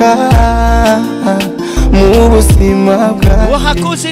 [0.03, 0.99] guca
[1.93, 4.09] mu buzima bwawe wahakoze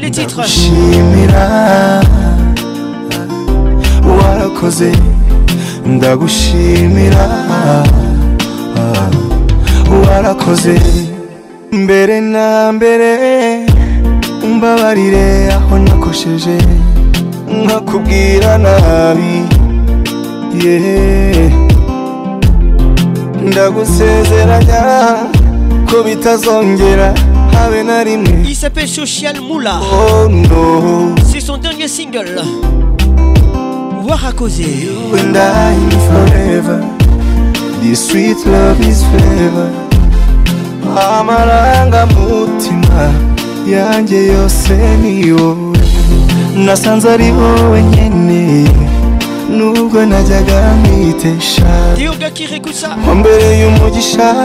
[4.18, 4.92] warakoze
[5.94, 7.26] ndagushimira
[10.04, 10.74] warakoze
[11.82, 12.46] mbere na
[12.76, 13.10] mbere
[14.56, 15.26] mbabarire
[15.58, 16.56] aho nakosheje
[17.64, 19.34] nkakubwira nabi
[20.64, 21.50] yeee
[23.48, 24.82] ndagusezeranya
[25.92, 27.14] ko bitazongera
[27.52, 32.28] habe na rimwe il s'appelle Social Moula oh no c'est son dernier single
[34.08, 35.76] Warakoze you and I
[36.08, 36.80] forever
[37.82, 39.70] this sweet love is forever
[40.96, 43.12] amaranga mutima
[43.68, 44.74] yanjye yose
[45.04, 45.78] ni wowe
[46.56, 48.64] nasanze ari wowe nyene
[49.50, 51.66] nubwo najyaga mwitesha
[53.20, 54.36] mbere y'umugisha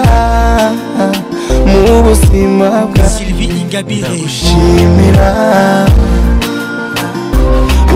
[1.64, 5.30] mu buzima bwa sylvie ingabire ndagushimira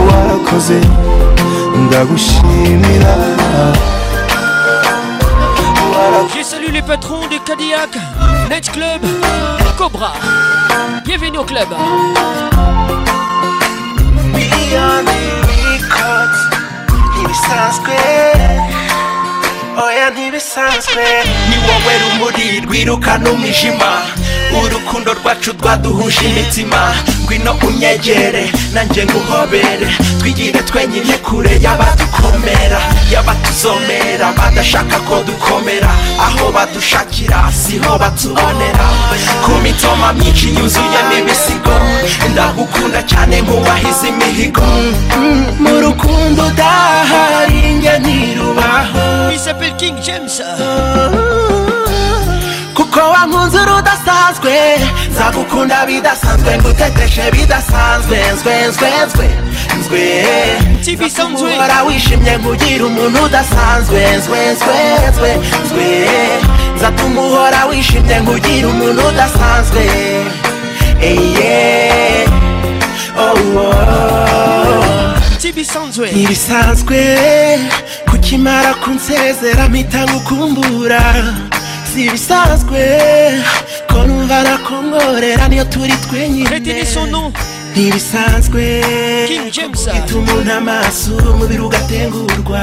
[0.08, 0.80] wakoze
[1.82, 3.14] ndagushimira
[6.36, 7.90] Je salue les patrons de Cadillac,
[8.48, 9.02] Net Club,
[9.78, 10.12] Cobra.
[11.04, 11.68] Bienvenue au club.
[14.34, 15.30] Beyond the
[15.72, 16.48] records,
[17.18, 18.79] il est
[19.84, 21.02] oya ntibisanzwe
[21.48, 23.90] ni wowe rumuri rwirukana umwijima
[24.60, 26.80] urukundo rwacu rwaduhuje imitima
[27.30, 28.44] ngwino unyegere
[28.74, 29.86] nanjye nguhobere
[30.18, 32.80] twigire twenyine kure y'abadukomera
[33.12, 35.90] y'abatuzomera badashaka ko dukomera
[36.26, 38.86] aho badushakira siho batubonera
[39.44, 41.70] ku mitoma myinshi yuzuye n'ibisigo
[42.32, 44.66] ndagukunda cyane nkubahize imihigo
[45.64, 51.29] mu rukundo udahari njye ntirubaho bisa pirikingi jemusa oh, oh, oh.
[52.74, 54.52] kuko wankunze urudasanzwe
[55.12, 59.28] nzagukunda bidasanzwe nguteteshe bidasanzwe nzwe nzwe nzwe
[59.78, 59.98] nzwe
[60.36, 64.80] nzakubora wishimye nkugire umuntu udasanzwe nzwe nzwe
[65.10, 65.28] nzwe
[65.64, 65.88] nzwe
[66.76, 69.82] nzatuma uhora wishimye nkugire umuntu udasanzwe
[71.10, 72.28] eye
[73.24, 75.14] oh, oh.
[76.10, 77.00] ntibisanzwe
[78.10, 81.02] kukimara kunsezera mpita ngukumbura
[81.90, 82.86] Con un zibisanzwe
[83.90, 86.70] ko numva nakongorera niyo turi twenyine tu
[89.50, 92.62] gita umuntu amaso umubiri ugatengurwa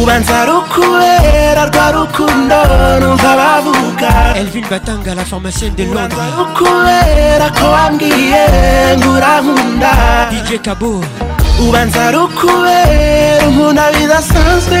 [0.00, 2.58] ubanza rukubera rwa rukundo
[3.04, 4.10] numva bavuga
[4.40, 8.42] elvin batanga la pharmacienne de londres rukubera ko wambwiye
[8.96, 9.92] nkurankunda
[10.32, 11.04] dj kabo
[11.60, 14.80] ubanza rukubera umuntu abidasanzwe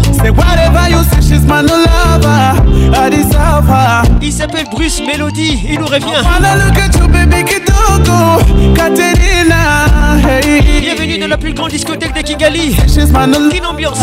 [0.21, 2.45] Say whatever you say, she's my no lover.
[2.95, 4.03] I deserve her.
[4.21, 6.05] Il s'appelle Bruce Melody, il nous revient.
[6.09, 9.87] I wanna look at you, baby Kitoko, Katerina.
[10.23, 10.79] Hey.
[10.81, 12.75] Bienvenue dans la plus grande discothèque de Kigali.
[12.87, 13.49] She's my no lover.
[13.51, 13.97] Quelle ambiance.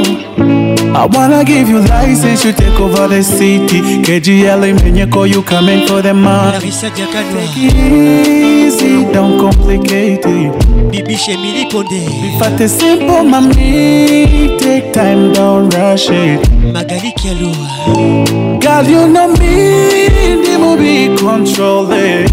[0.97, 3.81] I wanna give you license, to take over the city.
[4.03, 4.97] KGL and
[5.33, 6.71] you coming for the money.
[6.71, 10.91] Take easy, don't complicate it.
[10.93, 11.91] Bibi Shemili Konde.
[11.99, 16.49] If I simple, mommy, take time, don't rush it.
[16.73, 18.61] Magali Kialua.
[18.61, 22.29] God, you know me, they will be controlling.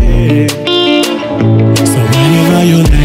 [1.83, 2.98] So whenever you're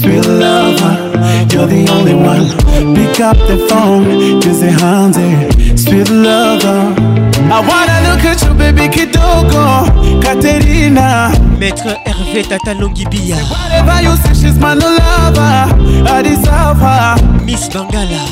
[0.00, 0.96] Sweet lover,
[1.52, 2.46] you're the only one.
[2.96, 5.18] Pick up the phone, cause it hands
[5.78, 6.94] Sweet lover.
[7.52, 9.60] I wanna look at you, baby kidogo
[10.22, 11.32] Katerina.
[11.58, 13.36] Maître Hervé Tatalongibia.
[13.50, 15.68] Whatever you say, she's my new lover.
[16.08, 17.44] I deserve her.
[17.44, 18.24] Miss Bangala,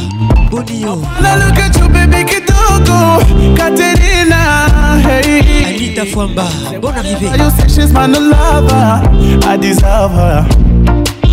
[0.49, 0.95] Bonio.
[1.05, 3.20] I wanna look at you, baby kidogo
[3.59, 5.03] Katerina.
[5.07, 5.66] Hey.
[5.66, 6.47] Anita Fwamba,
[6.81, 7.27] bonne arrivée.
[7.36, 9.47] You say she's my new lover.
[9.47, 10.47] I deserve her.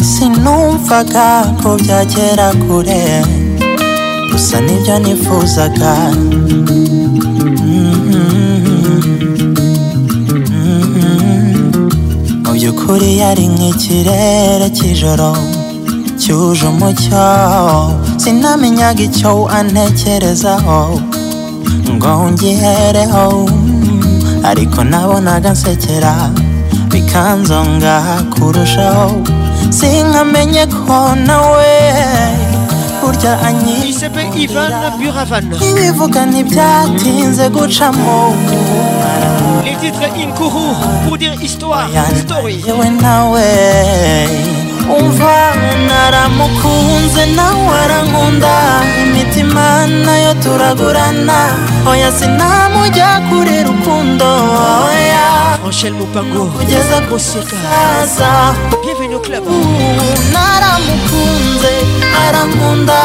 [0.00, 3.20] sinumvaga ko byagera kure
[4.32, 7.68] gusa nibyo nifuzaga mm-hmm.
[12.44, 15.32] mu by'ukuri yari nk'ikirere cy'ijoro
[16.20, 17.26] cyuje umucyo
[18.22, 20.80] sinamenyaga icyo antekerezaho
[21.92, 23.26] ngo ngihereho
[24.48, 26.12] ariko nabonaga nsekera
[26.98, 27.96] bikanzonga
[28.34, 29.06] kurushaho
[29.78, 30.96] sinkamenye ko
[31.26, 31.72] nawe
[33.00, 38.16] burya anyibivuga ntibyatinze gucamo
[39.66, 40.64] Les titres Inkuru
[41.04, 41.88] pour dire histoire,
[42.20, 42.54] story.
[42.66, 43.48] Yewe nawe
[44.98, 45.36] umva
[45.88, 48.54] naramukunze nawe arankunda
[49.02, 49.68] imitima
[50.06, 51.38] nayo turagurana
[51.90, 54.30] oya sinamujya kure rukundo
[54.90, 55.26] oya
[55.68, 58.30] Angèle Mopango kugeza gushikaza
[58.82, 59.44] bienvenue au club
[60.32, 61.72] naramukunze
[62.22, 62.96] arankunda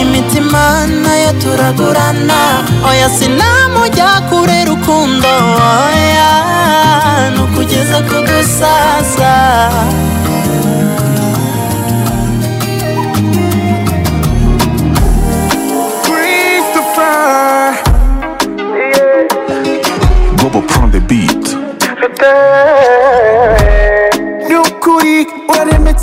[0.00, 2.40] imitima nayo turagurana
[2.88, 5.28] oya sinamujya kure rukundo
[5.66, 10.11] oya nukugeza ku gusaza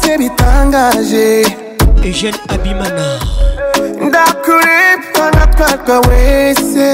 [0.03, 1.43] c'est bitangage
[2.03, 3.19] eugene abimana
[4.07, 6.87] ndakurepfa ngatwarwa wese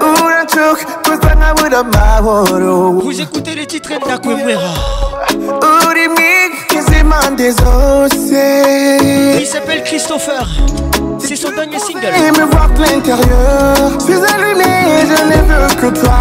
[0.00, 4.70] urancuka gusa nkabura amahoro vous écoutez les titres ndakwemwera
[5.88, 10.46] uri mwiza impande zose il s'appelle christopher
[11.26, 12.12] c'est son dernier single.
[12.38, 13.24] me voir l'intérieur.
[13.98, 16.16] Je Suis allumé, je ne veux que toi.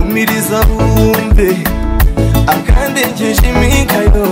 [0.00, 1.50] Umiriza bumbe
[2.54, 4.26] Akandengeje imikayo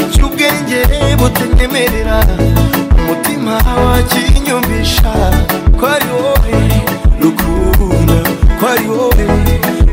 [0.00, 0.78] Icyo ubwenge
[1.20, 2.18] butanyemerera
[2.98, 3.54] Umutima
[3.84, 5.12] wakinyumvisha
[5.80, 6.52] Ko ari wowe
[8.62, 9.24] ko ari wowe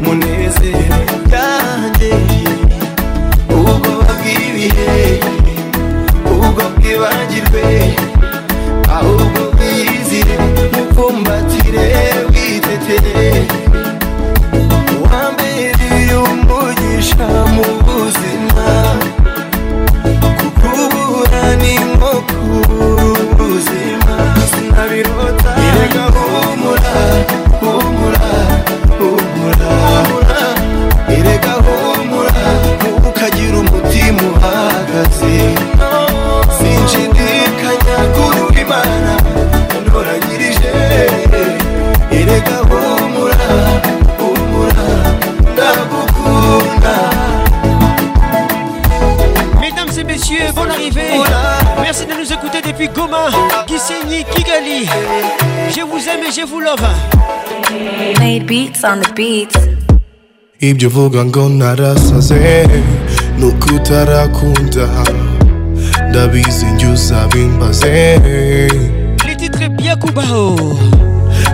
[0.04, 0.98] munezero
[1.34, 2.10] yanjye
[3.54, 4.94] ubwoba bw'ibihe
[6.32, 7.64] ubwo bwibagirwe
[8.98, 10.36] ahubwo bwiyizire
[10.74, 11.49] mupfumbate
[51.92, 53.32] Merci de nous écouter depuis Goma,
[53.66, 54.88] Gisenyi, Kigali.
[55.76, 56.80] Je vous aime et je vous love.
[58.20, 59.58] Made beats on the beats.
[60.62, 62.68] ibyovuga ngo narasaze
[63.38, 64.88] ni ukutarakunda
[66.10, 68.22] ndabizi njye uzabimbaze
[69.28, 70.56] lititire byakubaho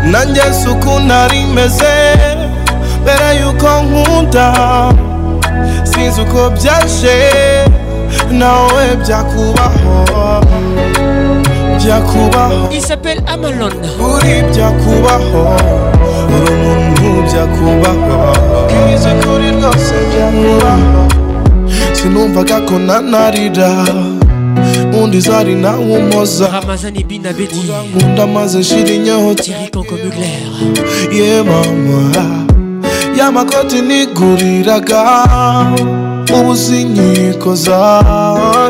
[0.05, 2.15] nanjye si uko narimeze
[3.01, 4.53] mbere yuko nkunda
[5.83, 7.31] sinzi uko byaje
[8.31, 10.41] nawe byakubaho
[11.79, 15.41] byakubaho il Amalon uri byakubaho
[16.35, 18.15] uri umuntu byakubaho
[18.69, 20.99] bwize kuri rwose byakubaho
[21.97, 23.69] sinumvaga ko nanarira
[25.01, 27.61] undi zari nawe umuza ramazani bin abedi
[28.33, 29.95] maze shira inyota thierry kanko
[31.15, 32.01] ye mama
[33.17, 35.01] y'amakoti niguriraga
[36.31, 38.01] mubuzinkiko za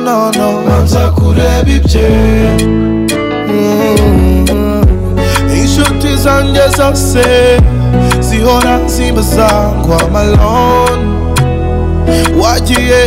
[0.03, 2.09] nono banza kureba ibye
[5.59, 7.21] inshuti zanjye zose
[8.27, 9.49] zihora zimbaza
[9.79, 11.13] ngo amaloni
[12.41, 13.01] wagiye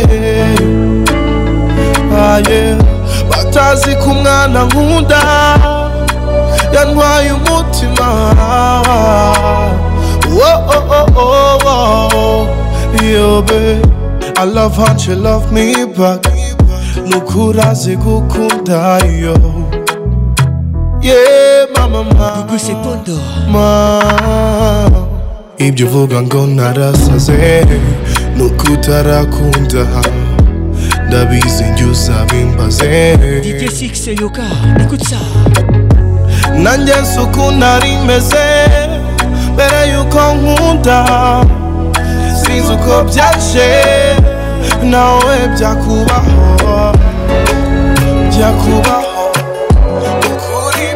[2.27, 2.61] aye
[3.29, 5.21] batazi ko umwana nkunda
[6.73, 8.07] yantwaye umutima
[10.37, 11.75] wowe
[13.13, 13.81] yobe
[14.41, 16.23] I love how you love me back
[17.11, 19.33] Nukuraze gukundayo
[21.01, 22.59] Yeah mama mama
[23.51, 24.89] ma
[25.57, 27.65] Ibyo uvuga ngo narasaze
[28.37, 29.85] Nukutarakunda
[31.07, 34.43] Ndabizi njye uzabimbaze DJ Six Yoka
[34.77, 35.17] nikutsa
[36.63, 37.91] Nanjye nsuku nari
[39.53, 41.05] Mbere yuko nkunda
[42.45, 44.28] Sinzi uko byaje
[44.83, 46.93] nawe byakubaho
[48.29, 49.31] byakubaho
[50.19, 50.87] ukuri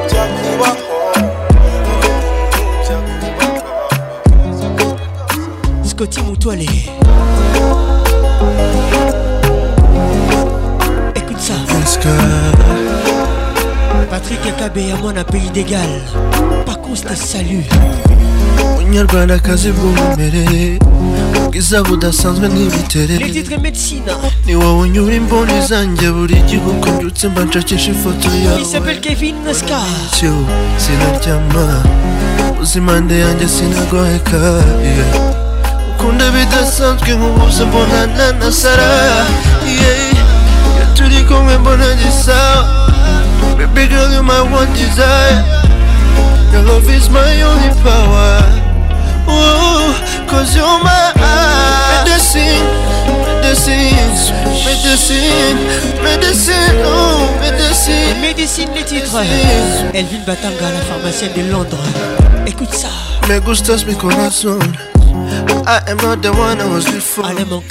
[5.90, 6.68] Scotty Moutoilé
[11.16, 11.54] Écoute ça
[14.10, 15.88] Patrick et à moi mon pays d'égal
[16.66, 17.64] Paco salut
[21.42, 23.26] ubwiza budasanzwe n'imiterere
[24.46, 28.62] ni wowe unyura imboni zanjye buri gihe uko mbyutse mba nshakisha ifoto yawe
[30.84, 31.66] sinaryama
[32.78, 34.38] impande yanjye sinagoheka
[35.92, 38.90] ukunda bidasanzwe nk'ubuze mbonana na sara
[39.72, 42.62] iyo turi kumwe mbona gisawa
[43.58, 45.38] baby girl you my one desire
[46.54, 48.63] your love is my only power
[50.34, 51.04] Cause you're my
[51.94, 52.66] medicine,
[53.38, 53.94] medicine,
[54.68, 55.58] medicine,
[56.02, 58.20] medicine, oh, medicine.
[58.20, 59.16] Médecine les titres.
[59.94, 61.78] Elvin Batanga, la pharmacienne de Londres.
[62.48, 62.88] Écoute ça.
[63.30, 64.58] Me gustas mi corazón.
[65.68, 67.28] I am not the one I was before.
[67.30, 67.62] Ale Bon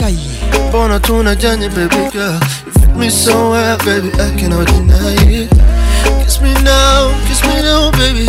[0.71, 0.99] Bona
[1.31, 2.39] a jani baby girl.
[2.81, 5.51] You me so well, baby, I cannot deny it.
[6.25, 8.29] Kiss me now, kiss me now, baby.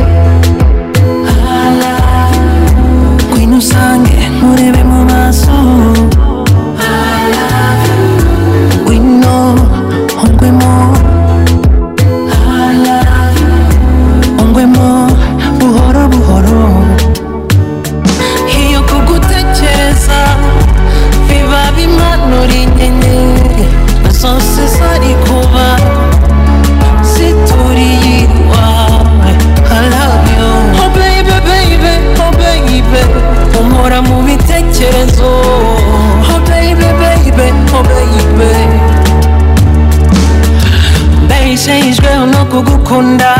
[41.64, 43.30] nashenjwe no kugukunda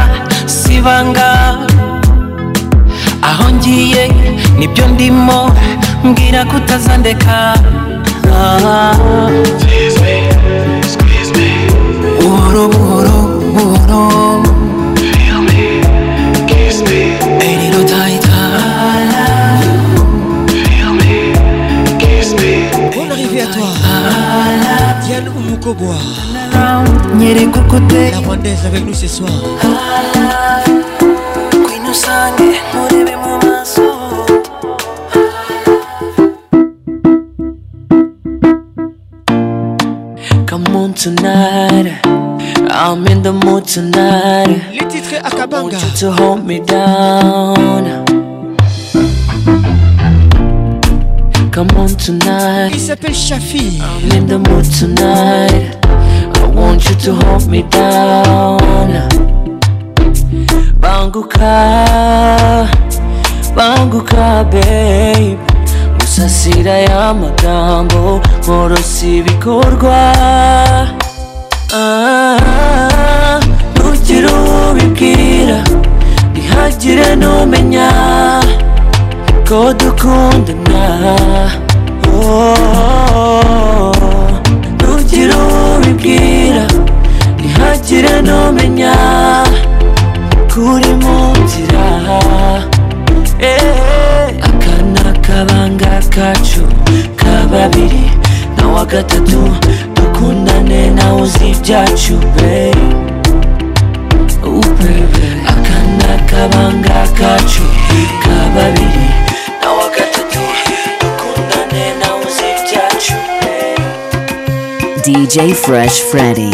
[0.46, 1.28] sibanga
[3.28, 4.02] aho ngiye
[4.58, 5.40] nibyo ndimo
[6.04, 7.36] mbwira ko utazandeka
[12.20, 13.16] buhoro buhoro
[13.52, 14.00] buhoro
[25.04, 26.43] Yann Oumoukoboa
[28.00, 29.28] La Rwandaise avec nous ce soir.
[40.46, 42.00] Come on tonight,
[42.70, 44.60] I'm in the mood tonight.
[44.72, 45.76] Les titres Akabanga.
[45.76, 48.04] I want you to hold me down.
[51.50, 52.70] Come on tonight.
[52.72, 53.78] Il s'appelle Shafi.
[53.80, 55.78] I'm in the mood tonight.
[57.04, 58.60] to hold me down
[60.80, 62.66] Banguka,
[63.54, 65.36] banguka babe
[66.00, 70.02] Musasira y'amagambo nkorosa ibikorwa
[71.80, 72.38] ah,
[73.76, 75.58] Nugira ubibwira
[76.32, 77.88] ntihagire n'umenya
[79.48, 80.86] ko dukundana
[82.08, 82.12] oh,
[83.16, 83.40] oh,
[85.76, 86.64] ubibwira
[87.74, 88.94] ntihagire n'umenya
[90.52, 91.86] kuri mu nzira
[93.52, 96.62] eh, aka ni akabanga kacu
[97.18, 98.06] ka babiri
[98.56, 99.42] na wa gatatu
[99.96, 102.54] dukundane nawe uzi ibyacu be
[105.54, 107.66] aka ni akabanga kacu
[108.22, 109.08] ka babiri
[115.04, 116.48] DJ Fresh Freddy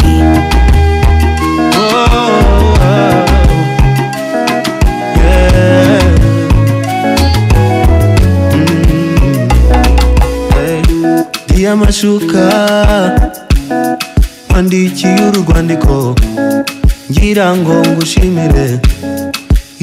[11.71, 12.43] y'amashuka
[14.53, 15.93] wandikiye urwandiko
[17.11, 18.67] ngira ngo ngushimire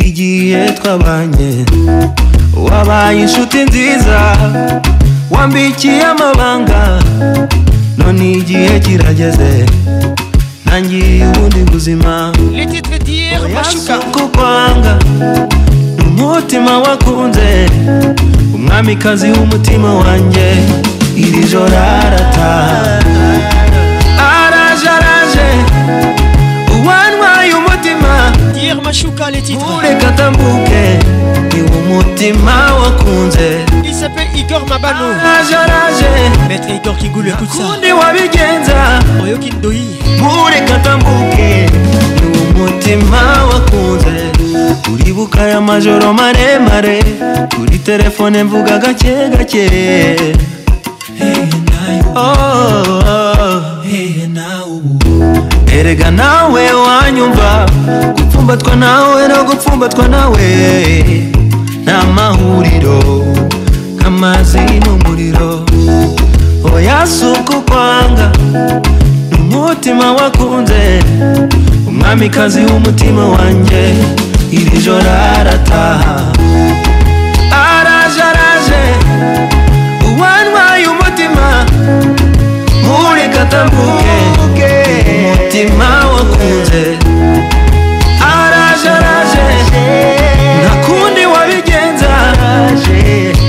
[0.06, 1.50] igihe twabanye
[2.68, 4.20] wabaye inshuti nziza
[5.34, 6.80] wambikiye amabanga
[7.98, 9.52] none igihe kirageze
[10.64, 12.14] ntangiye ubundi buzima
[14.14, 14.94] ko kwanga
[16.14, 17.48] ni umutima wakunze
[18.56, 20.46] umwamikazi w'umutima wanjye
[21.18, 22.98] iri joro arataha
[24.34, 25.46] araje araje
[26.76, 28.08] uwantwaye umutima
[29.78, 30.98] ureka tambuke
[31.52, 33.64] niwe umutima wakunze
[34.80, 36.80] araje araje
[37.42, 38.98] ukundi wabigenza
[40.22, 41.66] mureka tambuke
[42.14, 43.22] niwe umutima
[43.52, 44.16] wakunze
[44.82, 47.02] turibuka ya majoro maremare
[47.56, 49.64] kuri telefone mvuga gake gake
[55.72, 57.66] erega nawe wanyumva
[58.16, 60.46] gupfumbatwa nawe no gupfumbatwa nawe
[61.86, 62.98] ni amahuriro
[63.96, 65.52] nk'amazi n'umuriro
[66.74, 68.30] oya si ukwanga
[69.30, 70.82] ni umutima wakunze
[71.88, 73.80] umwamikazi w'umutima wanjye
[74.58, 76.14] iri joro arataha
[83.70, 84.84] buke
[85.22, 86.98] mutima wakunze
[88.20, 89.42] araje araje
[90.62, 92.32] nakundi wabigenza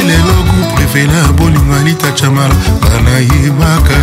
[0.00, 3.94] ileloku prefela bolingo anita chamala banayebaka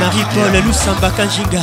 [0.00, 1.62] marie-paul lusamba kanjinga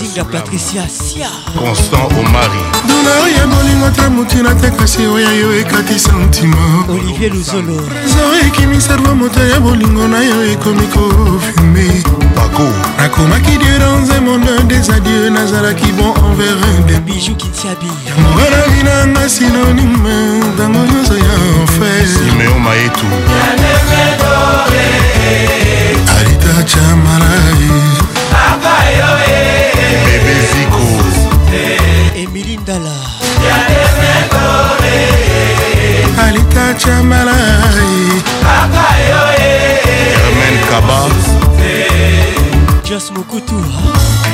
[0.00, 1.28] zinga patricia sia
[1.60, 8.46] constant omari douleur ya bolingo ta motu natekasi oyo yo ekatisa ntima olivier luzolo ezo
[8.48, 11.84] ekimisa lwa moto ya bolingo na yo ekomi kofume
[12.52, 12.64] bako
[12.98, 18.28] nakomaki dieu dans un monde des adieux nazalaki bon envers un de bijou kitiabi yango
[18.36, 20.14] wana binanga synonyme
[20.54, 23.06] ntango nyonso ya enfer simeo maetu
[26.18, 27.70] alita chamalae
[30.04, 30.86] bebe ziko
[32.16, 32.98] emili ndala
[36.26, 41.00] alita chamalae carmen kaba
[42.92, 43.54] Jos Mokutu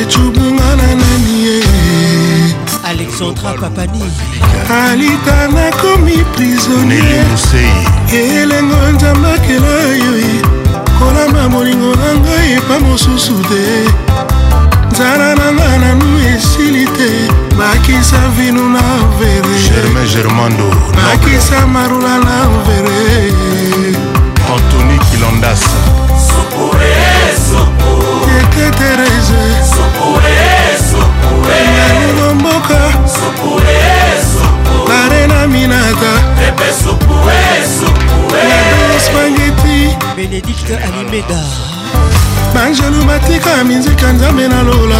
[0.00, 1.58] ecubungana nani ye
[2.90, 4.02] alexandra papani
[4.84, 7.26] alita nakomi prisonnier
[8.12, 9.74] elengo e nzambakela
[10.04, 10.14] yo
[10.98, 13.64] kolamba molingo na ngai epa mosusu te
[14.90, 17.10] nzala na nga nanu esili te
[17.56, 18.82] nakisa vino na
[19.18, 23.32] vere germain germando nakisa marula na vere
[24.54, 25.78] antony kilandasa
[28.26, 29.44] tete terese
[31.78, 32.80] nalingo mboka
[34.88, 39.78] narena minata nadans mangeti
[40.16, 41.40] benedikt alimeda
[42.54, 44.96] bangelu batika mizika nzambe na lola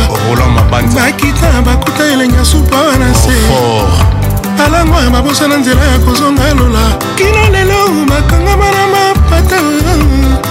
[0.96, 6.80] bakita bakuta elenga supa wana se oh, alango ya babosa na nzela ya kozonga lola
[7.16, 9.56] kino lelo bakangama na mapata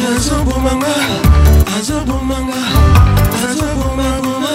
[0.00, 0.94] nazobomanga
[1.76, 2.60] azobomanga
[3.48, 4.52] azobomaboma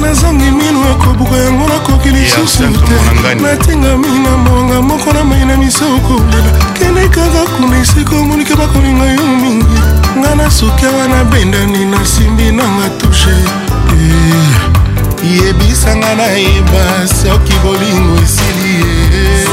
[0.00, 5.84] nazangi mino akobuka yango nakoki lisusu te natingami na mwanga moko na mai na miso
[5.84, 9.66] kolela kende kaka kuna esika omonike bakolinga yo mingi
[10.18, 13.30] nga na suki awa nabendani nasimbi nanga tushe
[13.92, 14.54] eh,
[15.44, 19.46] yebisanga nayeba soki bolingo esili ye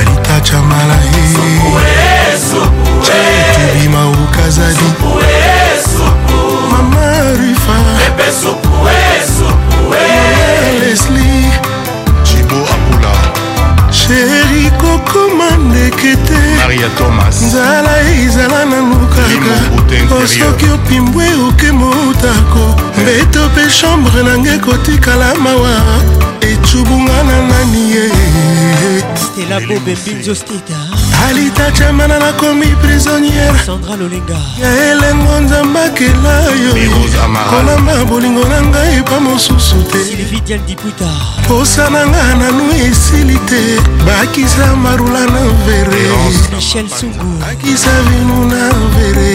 [0.00, 1.82] alitacha malaye eh,
[3.10, 3.56] eh.
[3.56, 5.59] tebima ukazadi
[8.32, 8.70] supu
[9.26, 9.94] supu
[10.78, 11.52] lesli
[12.24, 17.94] jibo apula sheri kokoma ndeke te maria thomas nzala
[18.24, 22.64] ezala nanu kaka osoki opimbwe oke motako
[22.98, 23.02] eh.
[23.02, 25.80] mbeto mpe chambre nange kotikala mawa
[26.40, 28.10] etubunga na nani ye
[29.16, 30.89] stela bobembinzostita
[31.28, 36.34] alita chamana nakomi prisonnièresandra lolinga ya elengo nzambe akela
[36.64, 39.98] yokolamba bolingo na ngai epa mosusu te
[41.48, 43.62] posa na nga nanu esili te
[44.06, 48.62] bakisa marula na vereakisa vinu na
[48.94, 49.32] vere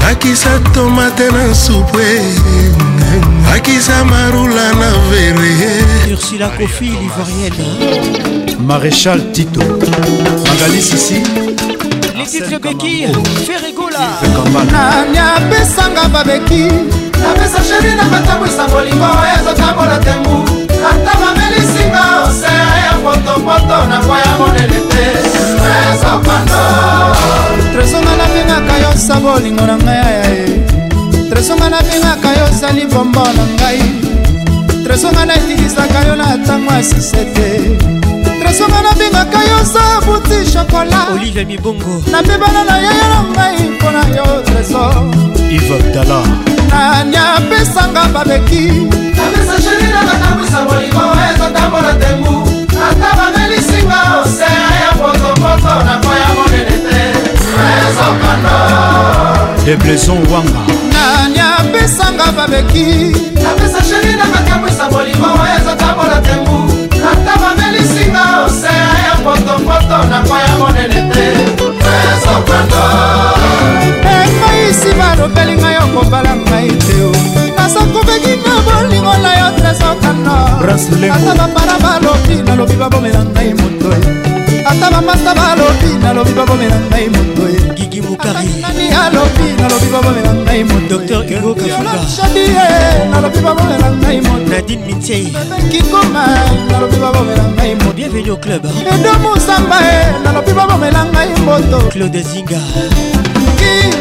[0.00, 2.10] bakisa tomate na supue
[3.56, 9.60] akisa marula na vere ursula kofi livoirienne maréchal tito
[10.46, 11.20] magali sisi
[12.18, 13.06] letitre beki
[13.46, 16.64] ferigolani apesanga babeki
[17.22, 19.08] napesa sheri na batambwisa molingo
[19.38, 20.38] ezotambola te mbu
[20.90, 25.04] ata bamelisinga osea ya potopoto na kwa ya monene te
[25.92, 26.62] ezopando
[27.72, 30.65] tresonga napengaka yo sa bolingo na ngai ayaye
[31.30, 33.80] tresonga nabengaka yo ozali bombo na ngai
[34.84, 37.48] tresonga natikisaka yo na ntango ya sise te
[38.40, 44.02] tresonga nabengaka yo oza buti shokola olive mibongo napebana na yaya na ngai mpo na
[44.16, 44.84] yo treso
[45.50, 46.18] ivabdala
[46.70, 48.62] nani apesanga babeki
[49.18, 52.36] napesa sheri na natambwisa molimo ezotambola tembu
[52.88, 57.00] ata bamelisinga osea ya potopoto nakoya monene te
[57.82, 59.35] ezokando
[59.66, 60.62] debleson wanga
[60.94, 62.86] nani apesanga babeki
[63.42, 66.56] napesa sheri na makamwisa bolingo oyo ezotambola tembu
[67.12, 71.26] ata bamelisinga osea ya potopoto nakoya monene te
[72.14, 72.80] ezokando
[74.18, 77.10] ekoisi balobeli ngai okobala ngai teo
[77.58, 80.36] nasokobeki na bolingo na yo tresokando
[81.14, 84.08] ata bapara balobi nalobi babomela ngai motoye
[84.70, 88.56] ata bamasta balobi nalobi babomela ngai motoye faki mokari
[90.88, 91.54] docteur hugo
[93.34, 95.32] kafunganadine mitiei
[97.96, 102.60] bienvenu au club edo mosamba e nalobi babomela ngai moto claude zinga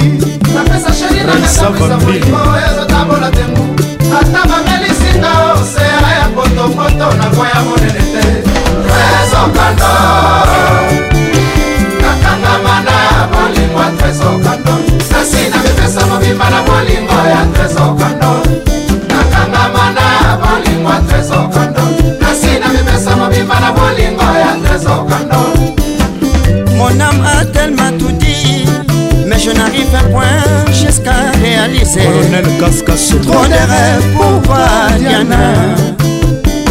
[32.72, 33.30] Pascal Soto.
[33.30, 35.52] Trop de rêves pour voir Diana.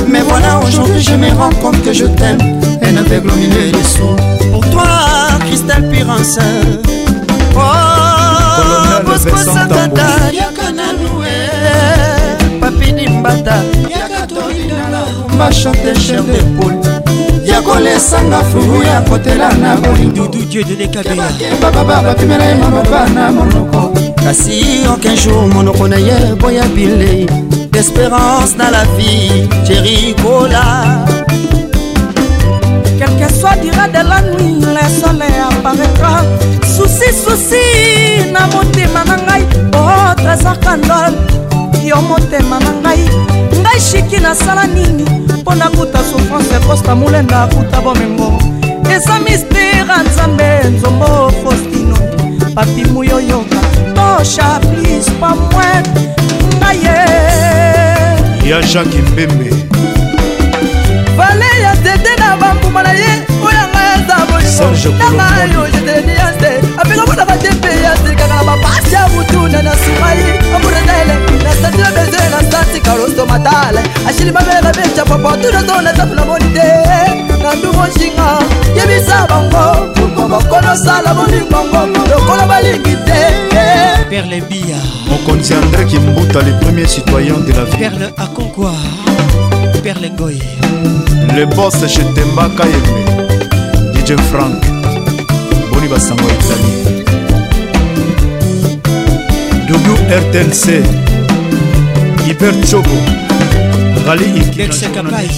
[0.10, 2.40] Mais voilà, aujourd'hui je me rends compte que je t'aime.
[2.82, 4.50] Un aveugle au milieu des sous.
[4.52, 4.88] Pour toi,
[5.46, 6.40] Christelle Pirance.
[7.56, 7.60] Oh,
[9.06, 12.58] Bosco Sakata, Yakana Loué.
[12.60, 13.58] Papi Nimbata,
[13.88, 15.06] Yakatorinala.
[15.38, 16.80] Ma chante chère d'épaule.
[17.46, 21.24] yakolesanga fulu ya kotela na bolingo dudu dieu de nekabela
[21.60, 23.92] bababa bapimela ye maloba na monoko
[24.24, 27.26] kasi aucun jour monoko na ye boya bile
[27.74, 31.02] d'espérance na la vie jerikola
[33.00, 36.22] quelque soit dira de la nuit le soleil apparaîtra
[36.70, 37.68] susi susi
[38.32, 39.44] na motema na ngai
[39.80, 39.82] o
[40.22, 41.14] trésor candol
[41.84, 43.02] yo motema na ngai
[43.62, 45.06] ngai shiki nasala nini
[45.40, 48.38] mpo nakuta souffrance kosta molenda akuta bomengo
[48.96, 51.08] eza mistere nzambe nzombo
[51.44, 51.96] faustino
[52.56, 53.71] papimuyoyoka
[54.20, 55.88] chaplis pamwet
[56.58, 56.98] ngaye
[58.46, 59.50] ya jacke mbembe
[61.18, 63.14] vale ya tete na bambuma na ye
[63.46, 69.08] oyo nga eza boyonanga yo jeteleniase apeka monaka te mpe ya silikaka na bapasi ya
[69.10, 70.26] butuna na sumai
[70.56, 73.80] amurenele na statila bezele na statika lostomatale
[74.10, 78.28] ashilimabelela becapapotunazo na sapu na moni te na ndungo njinga
[78.80, 79.62] yebisa bango
[80.30, 83.20] bokonosala bolingongo lokola balingi te
[84.10, 84.78] perle bia
[85.10, 88.72] mokonzi andré kimbuta le premier citoyen de la ville perle akonkwa
[89.84, 90.44] perle ngoye
[91.36, 93.04] le bos chetembaka yembe
[93.94, 94.62] dj frank
[95.74, 96.36] boni basango ya
[99.66, 100.66] italie wrtlc
[102.28, 102.98] hiper chobo
[104.08, 105.30] rali ikekapai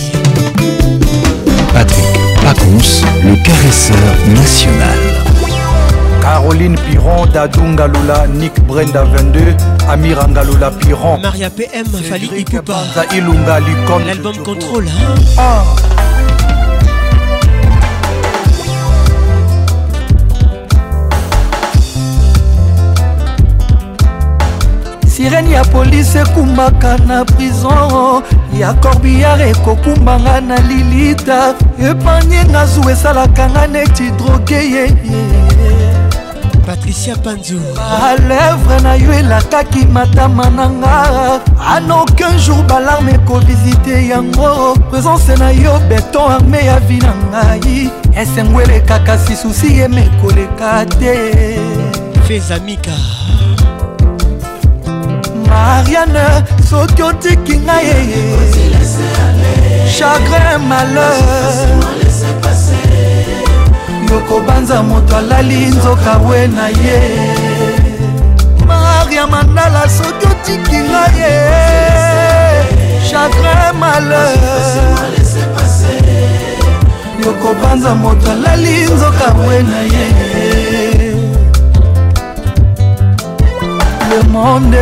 [1.74, 2.06] Patrick
[2.44, 4.98] Pacons, le caresseur national.
[6.22, 9.40] Caroline Piron, Dadunga Lula, Nick Brenda 22,
[9.90, 11.18] Amir Angalula Piron.
[11.22, 12.78] Maria PM, Fali Ipupa.
[14.06, 14.86] L'album Contrôle.
[14.86, 15.40] Hein.
[15.40, 15.64] Ah.
[25.50, 26.18] ya police
[27.38, 28.22] prison
[28.60, 35.18] ya corbiar ekokumbanga na lilita epanye nga zu esalaka nga neti droge yeye
[36.66, 41.06] patricia panzu balevre na yo elakaki matama na nga
[41.76, 47.90] anaucun jour balarme ekovisite yango présence na yo beton arme ya vi na ngai
[48.22, 51.18] esengo elekaka si susi yeme ekoleka te
[52.30, 52.94] fezamika
[55.72, 56.26] ariane
[56.70, 58.22] soki otiki ngai eye
[59.96, 61.70] chagrin malheur
[64.10, 66.98] yokobanza moto alali nzoka we na ye
[68.70, 71.32] maria mandala soki otiki ngai ye
[73.08, 75.10] chagrin malheur
[77.24, 80.23] yokobanza moto alali nzoka we na ye
[84.34, 84.74] monde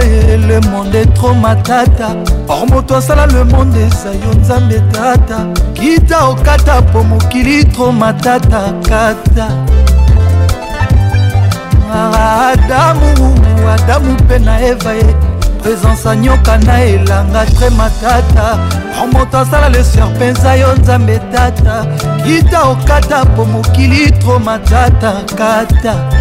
[0.48, 2.16] le monde etro matata
[2.48, 5.38] or moto asala le monde eza yo nzambe tata
[5.74, 9.48] kita okata po mokili tro matata kata
[11.94, 13.36] ah, adamu
[13.74, 15.16] adamu mpe na eva ye
[15.62, 18.46] présence anyoka na elanga tre matata
[19.02, 21.86] or moto asala le serpe eza yo nzambe tata
[22.26, 26.21] kita okata po mokili tro matata kata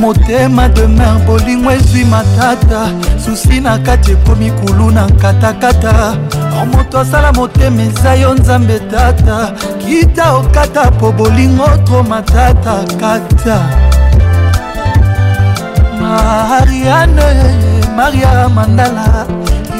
[0.00, 2.90] motema demer bolingo ezwi matata
[3.24, 6.14] susi na kati ekomi kulu na katakata
[6.56, 9.50] or oh, moto asala motema eza yo nzambe tata
[9.86, 13.58] kita okata po bolingo tro matata kata
[16.00, 17.28] mariane
[17.96, 19.26] maria mandala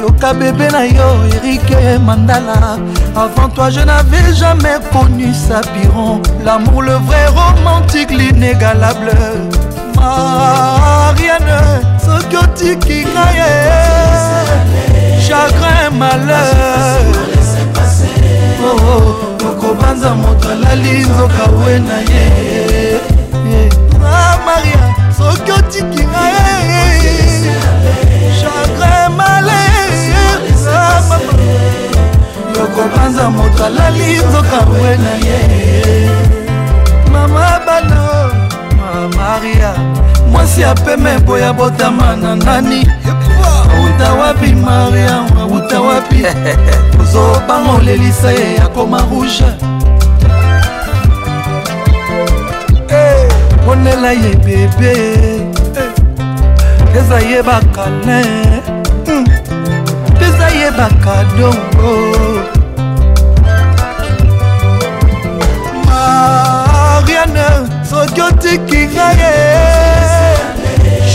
[0.01, 2.75] yoka bebe na yo erike mandala
[3.17, 9.15] avant toi je n'avais jamais connu sapiron l'amour le vrai romantique l'inégalable
[10.01, 11.61] mariane
[12.07, 13.53] soki otiki ngaye
[15.27, 17.05] chagrin malheur
[19.41, 20.17] kokobanza oh, oh.
[20.23, 22.25] moto alali nzoka we na ye
[24.47, 24.83] maria
[25.19, 26.65] soki otiki nga ye
[28.39, 29.63] chagrin male
[32.57, 35.41] yokobanza ah, moto alali nzoka we na ye
[37.13, 38.07] mama bano
[38.79, 39.88] mamaria
[40.33, 42.87] mwasi apeme boya botama na nani
[43.77, 46.23] auta wapi mariam auta wapi
[47.03, 49.45] ozobanga olelisa ye akoma rouge
[53.67, 55.39] ponela eh, ye bebe eh,
[56.99, 58.25] eza ye bakalin
[59.07, 59.25] hmm.
[60.27, 61.93] eza ye bakadongo
[65.87, 67.45] mariane
[67.91, 69.88] soki otiki ngaye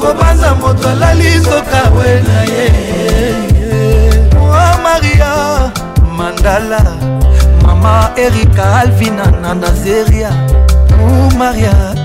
[0.00, 2.66] kopanza moto alali nzoka we eh, na ye
[4.58, 5.32] a ah, maria
[6.18, 6.80] mandala
[7.64, 7.94] mama
[8.26, 10.30] erika alvina na nazeria
[11.02, 11.06] o
[11.40, 12.03] maria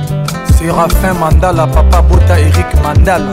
[0.60, 3.32] Séraphin Mandala, Papa Bota, Eric Mandala.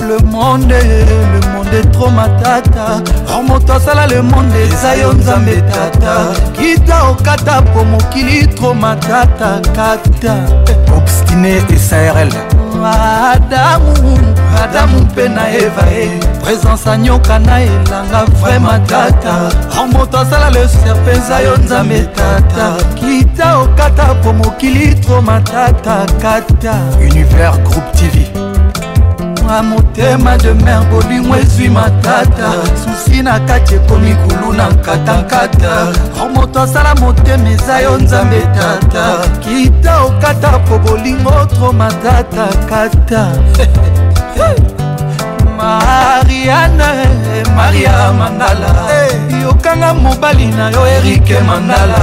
[0.00, 3.04] Le monde, le monde est trop matata.
[3.28, 6.32] Remonte oh, à ça le monde est Zayon Zambé Tata.
[6.54, 10.34] Kita Okata, Pomokili, trop matata, Kata.
[10.96, 12.30] Obstiné et SARL.
[12.86, 14.16] adamu
[14.64, 19.50] adamu mpe na eva e présence anyoka na elanga vraima tata
[19.92, 27.58] moto asala leser mpenza yo nzambe tata kita okata po mokili tro matata kata univers
[27.58, 28.47] groupe tv
[29.48, 32.50] nanga motema de mer bolingo ezwi matata
[32.82, 35.72] susi na kati ekomi kulu na nkatankata
[36.22, 39.04] o moto asala motema eza yo nzambe tata
[39.42, 43.24] kita okata po bolingo tro matata kata
[45.68, 46.88] mariane
[47.54, 49.12] maria mandala hey.
[49.36, 49.42] Eh.
[49.42, 52.00] yokanga mobali na yo erike mandala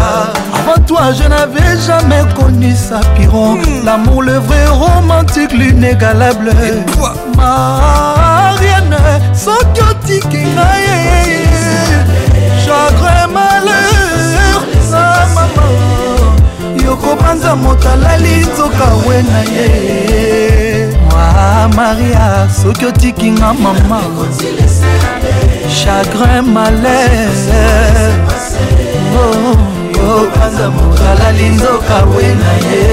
[0.60, 3.82] avant toi je n'avais jamais connu sa piron mm.
[3.88, 6.52] l'amour le vrai romantique l'inégalable
[7.42, 8.98] mariane
[9.44, 11.42] soki otiki ngaye
[12.66, 14.62] chagrin malheur
[14.92, 15.66] na mama
[16.86, 20.75] yokobanza moto alali nzoka we na ye
[21.16, 24.00] ah maria soki otikinga mama
[25.80, 28.06] chagrin malaire
[29.98, 32.84] yokazamokala oh, oh, linzoka we na ye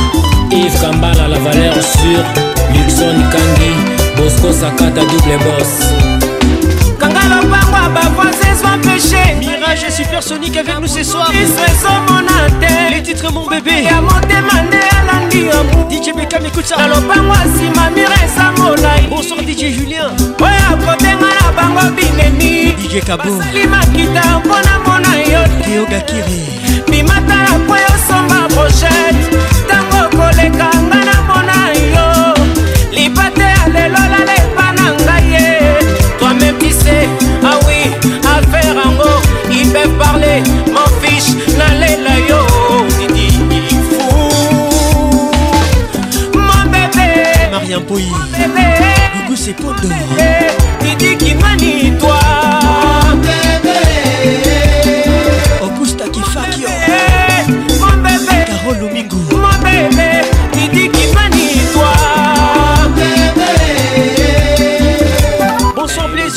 [0.51, 2.25] Yves Kambala, la valeur sûre,
[2.73, 5.71] Luxon Kangi, bosco sakata double bos
[6.97, 12.93] kanga lopango ya bavoisin sans péché mirage et supersonique avec nous ce soir ezomona te
[12.95, 17.33] les titres mon bébé ya motema nde alangi yango dj bekam écoute ça na lopango
[17.35, 23.23] ya nsima mire eza molai bonsoir dj julien oyo akobenga na bango binemi dj kabo
[23.23, 26.41] basali makita mpona mona yo te yogakiri
[26.89, 29.36] bimatala po yosomba projete
[39.67, 45.09] ils peuvent parler, m'en fiche, n'allez là yo, Didi, fou.
[46.37, 48.05] Mon bébé, Mariam Pouy,
[49.13, 49.89] Gougou c'est pour toi.
[50.81, 52.19] Didi qui manie toi,
[53.11, 55.17] mon bébé,
[55.63, 56.69] Augusta qui fakio,
[57.47, 59.36] mon bébé, Carole Mingo.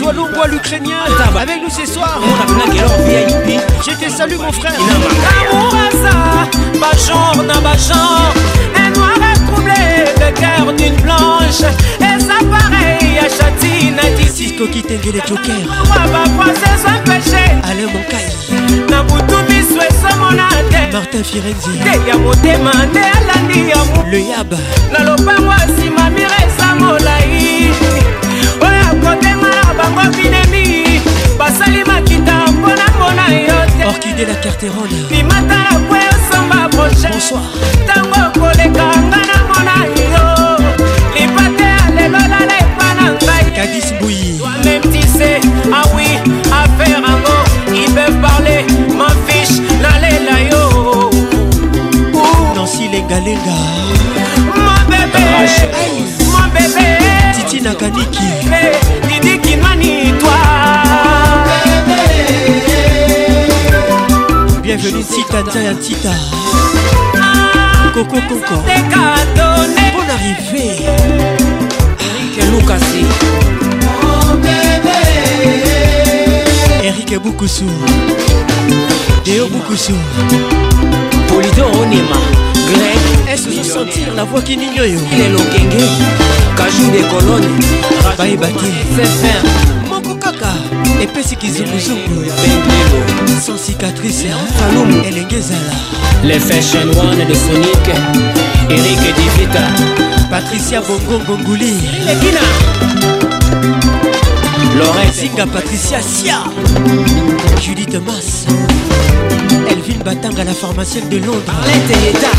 [0.00, 0.96] François Longo, l'Ukrainien,
[1.38, 2.18] avec nous ce soir.
[2.24, 4.72] Je te salue, mon frère.
[4.78, 6.48] L'amour ça,
[6.78, 8.32] ma chambre n'a pas chambre.
[8.76, 11.70] Un noir a troublé le cœur d'une blanche.
[12.00, 14.44] Et ça pareil à Chatine à d'ici.
[14.48, 15.54] Cisco qui t'engue les jokers.
[17.70, 18.86] Allez, mon caille.
[18.88, 20.92] Na boutumi swesa monate.
[20.94, 21.78] Martin Firenzi.
[21.84, 24.02] Te ya motema te alandi ya mo.
[24.10, 24.56] Le yaba.
[24.92, 28.29] Na lopango asima miresa molai.
[29.10, 31.00] motema na bango binemi
[31.38, 37.08] basali makita mpona mbona yo te orkide la carterole limata na po osomba proche
[37.84, 40.24] ntango okoleka nga na mona yo
[41.16, 44.30] lipate alelolala epa na ngai kadis bouyi
[44.64, 45.30] memtise
[45.80, 46.06] awi
[46.52, 47.38] ah affaire ango
[47.82, 48.56] ipev parle
[48.98, 50.60] mafiche nalela yo
[52.56, 53.58] nansi lengalenga
[54.66, 55.24] mobebe
[56.28, 56.88] mobebe
[57.34, 58.79] titi na kaniki hey.
[64.76, 66.12] bienvenue Tita Tita Tita
[67.92, 70.84] Coco Coco Bonne arrivée
[71.98, 73.04] Eric Lucasi
[76.84, 77.64] Eric Boukousou
[79.24, 79.94] Deo Boukousou
[81.26, 82.14] Polidor Onima
[82.72, 85.88] Greg Est-ce que sentir la voix qui n'ignore Il est l'okenge
[86.56, 87.58] Cajou des colonnes
[88.16, 89.79] Bye Baki C'est
[90.98, 92.24] epesi kizunguzungu
[93.40, 95.76] sans cicatrice falumu elenge ezala
[96.24, 97.94] le fashion one de sonique
[98.68, 99.62] erik divita
[100.30, 101.72] patricia bongongonguli
[102.06, 102.46] lekina
[104.78, 106.38] lorel singa patricia sia
[107.64, 108.46] judith mas
[109.72, 112.32] elvin batanga la pharmacienne de londres arlete yeta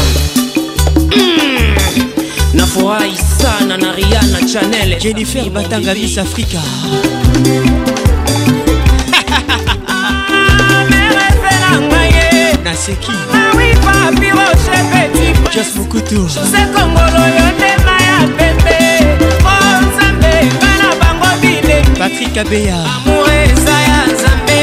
[1.15, 2.05] mm.
[2.53, 6.59] nafurahi sana na riana chanel jennifer batanga miss africa
[12.85, 13.11] seki
[15.55, 18.77] jas mokutu jose kongolo yo ndema ya pembe
[19.45, 24.59] o nzambe nga na bango bilengi patrik abeya amour eza ya nzambe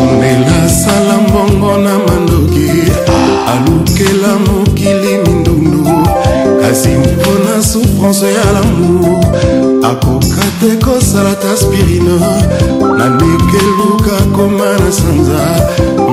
[0.00, 2.70] omela sala mbongo na mandoki
[3.52, 5.88] alukela mokili mindundu
[6.62, 9.20] kasi mpona su souffrance ya lamour
[9.84, 12.16] akoka te kosala ta spirino
[12.96, 15.42] nanekeluka koma na sanza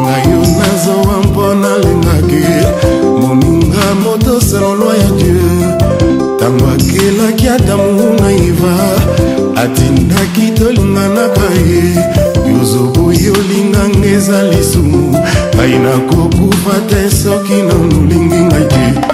[0.03, 2.43] ngai yo nazowa mpo nalingaki
[3.21, 8.73] moninga motosala lwa ya dieu ntango akelaki adamu na iva
[9.63, 11.83] atindaki tolinganaka ye
[12.51, 14.99] yozoboyi olinganga eza lisumu
[15.55, 19.06] ngai nakokufa te soki na molingi ngai te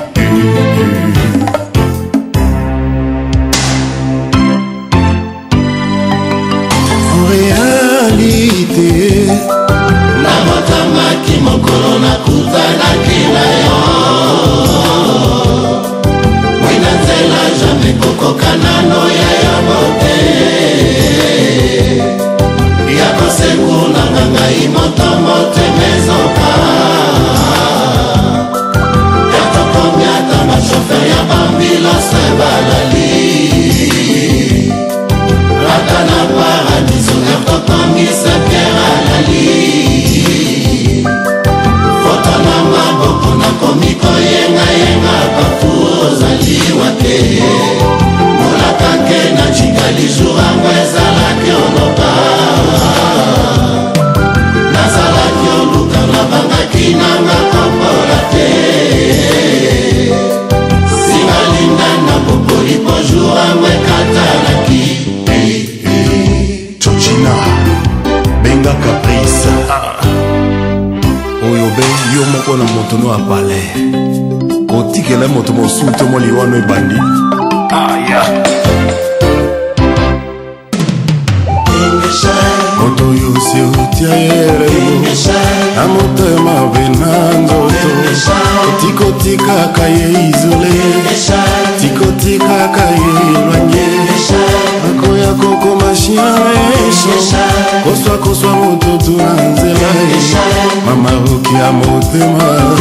[101.63, 102.75] ya motema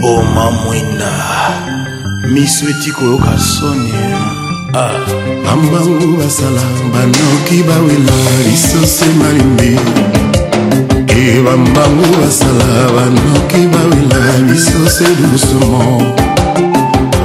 [0.00, 1.10] boma mwina
[2.30, 3.94] miso eti koyoka soni
[4.74, 4.90] ah.
[5.46, 6.62] bambangu basala
[6.92, 8.16] banoki bawela
[8.50, 9.70] lisose malimbi
[11.18, 15.78] e bambangu basala banoki bawela lisose dusumo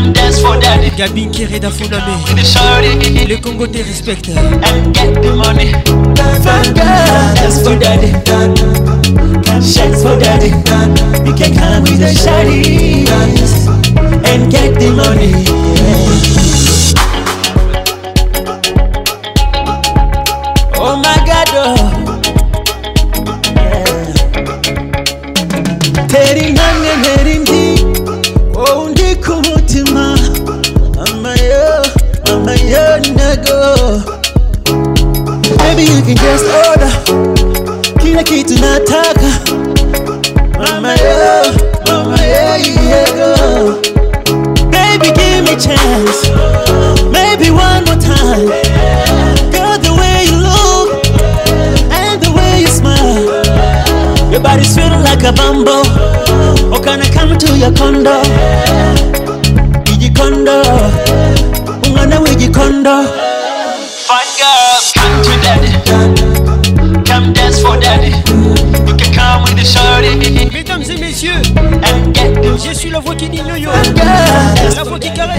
[0.01, 0.89] come dance for daddy.
[0.97, 2.13] Gabin Kereda Funame.
[3.27, 4.31] Le Congo te respecte.
[4.37, 5.71] And get the money.
[6.43, 8.09] Fuck dance for daddy.
[9.61, 10.49] Shake for daddy.
[11.27, 13.07] You can come with the shawty.
[14.25, 15.45] And get the money.
[20.75, 21.87] Oh my God, oh.
[36.13, 36.93] Baby just order
[38.01, 39.27] kila kitu nataka
[40.59, 41.53] mama yo,
[41.87, 42.51] mama yo,
[42.91, 43.79] yeah,
[44.71, 46.19] Baby give me chance,
[47.15, 48.43] maybe one more time.
[49.55, 50.99] Girl the way you look
[51.95, 53.23] and the way you smile,
[54.33, 55.85] your body's feeling like a bumble.
[56.75, 58.19] Oh can I come to your condo?
[59.93, 60.61] Ijikondo,
[61.87, 63.00] ungana wejikondo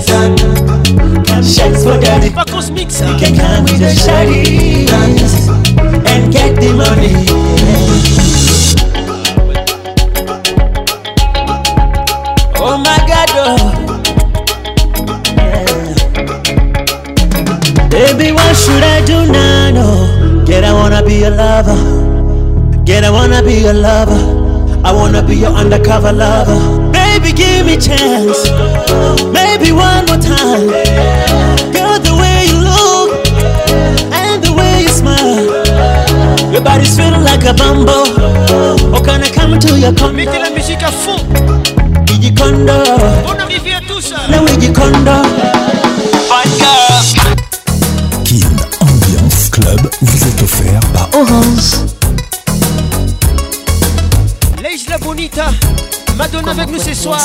[0.02, 0.36] Jackson.
[1.42, 2.30] Shots for daddy.
[2.30, 3.00] Vacances mix.
[3.00, 4.90] You can come with a shawty
[6.14, 7.12] and get the money.
[12.66, 13.72] Oh my God, oh.
[17.88, 19.70] Baby, what should I do now?
[19.70, 20.44] No.
[20.46, 22.82] Get, I wanna be a lover.
[22.84, 24.80] Get, I wanna be a lover.
[24.84, 26.90] I wanna be your undercover lover.
[26.90, 28.50] Baby, give me chance.
[29.32, 29.41] Maybe
[29.74, 30.66] one more time.
[31.72, 33.26] Go the way you look
[34.12, 35.48] and the way you smile,
[36.52, 38.14] your body's feeling like a bamboo.
[38.92, 40.22] Oh, gonna come to your condo?
[40.24, 42.82] Iji condo.
[44.28, 45.24] Na wiji condo.
[48.24, 51.72] Kim Ambiance Club vous est offert par Orange.
[54.62, 55.46] Leïs la Bonita,
[56.16, 57.20] Madonna avec nous ce soir.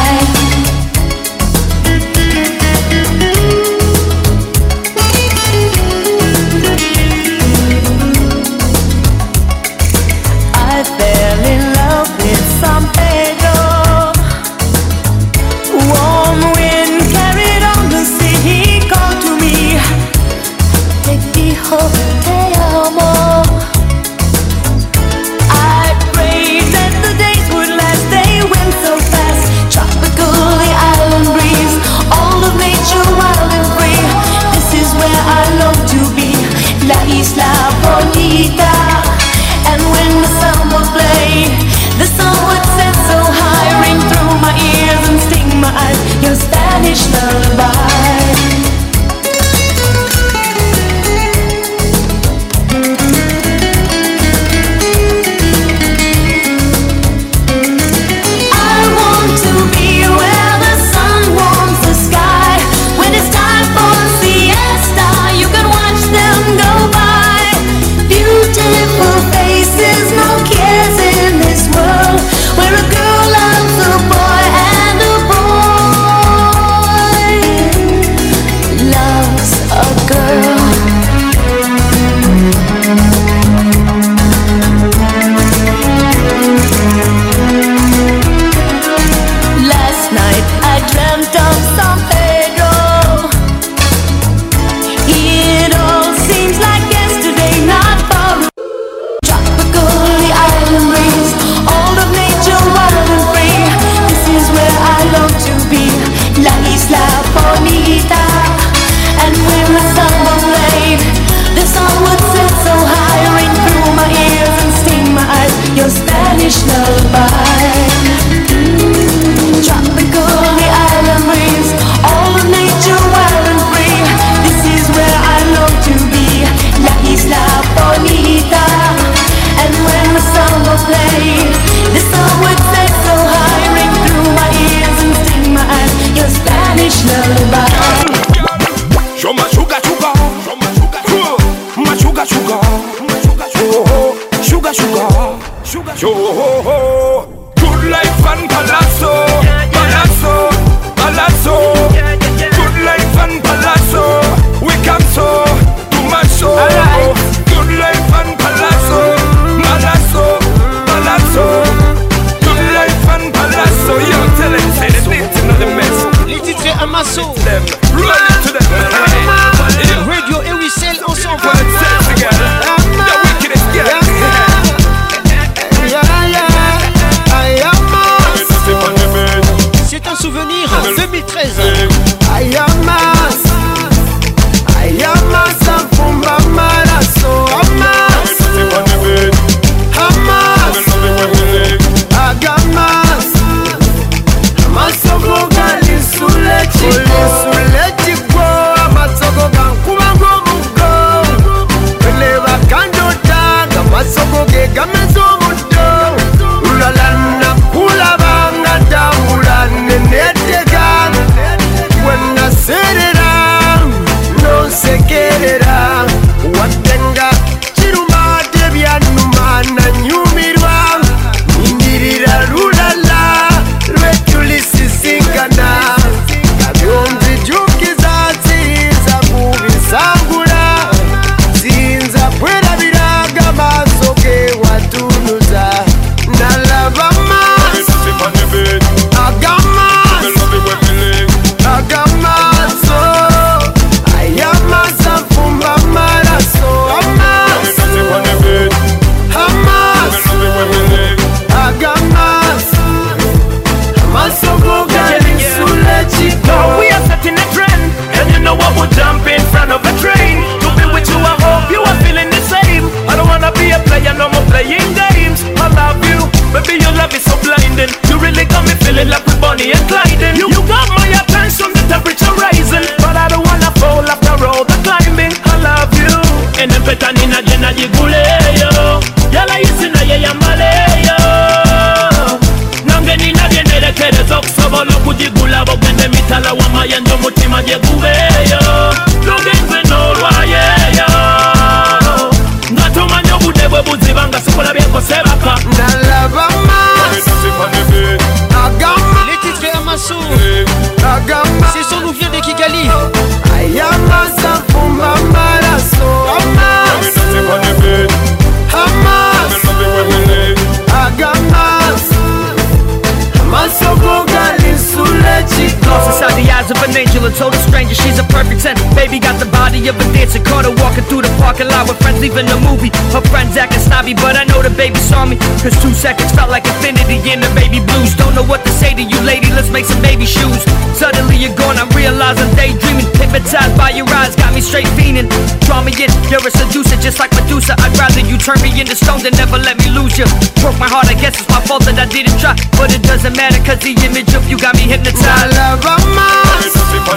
[322.26, 322.90] leaving the movie.
[323.14, 325.38] Her friends acting snobby, but I know the baby saw me.
[325.62, 328.18] Cause two seconds felt like infinity in the baby blues.
[328.18, 330.58] Don't know what to say to you, lady, let's make some baby shoes.
[330.98, 333.06] Suddenly you're gone, I'm realizing daydreaming.
[333.14, 335.30] Hypnotized by your eyes, got me straight fiending.
[335.70, 337.78] Draw me in, you're a seducer, just like Medusa.
[337.78, 340.26] I'd rather you turn me into stone than never let me lose you.
[340.66, 342.58] Broke my heart, I guess it's my fault that I didn't try.
[342.74, 345.30] But it doesn't matter, cause the image of you got me hypnotized.
[345.54, 345.78] I love
[346.18, 347.14] my I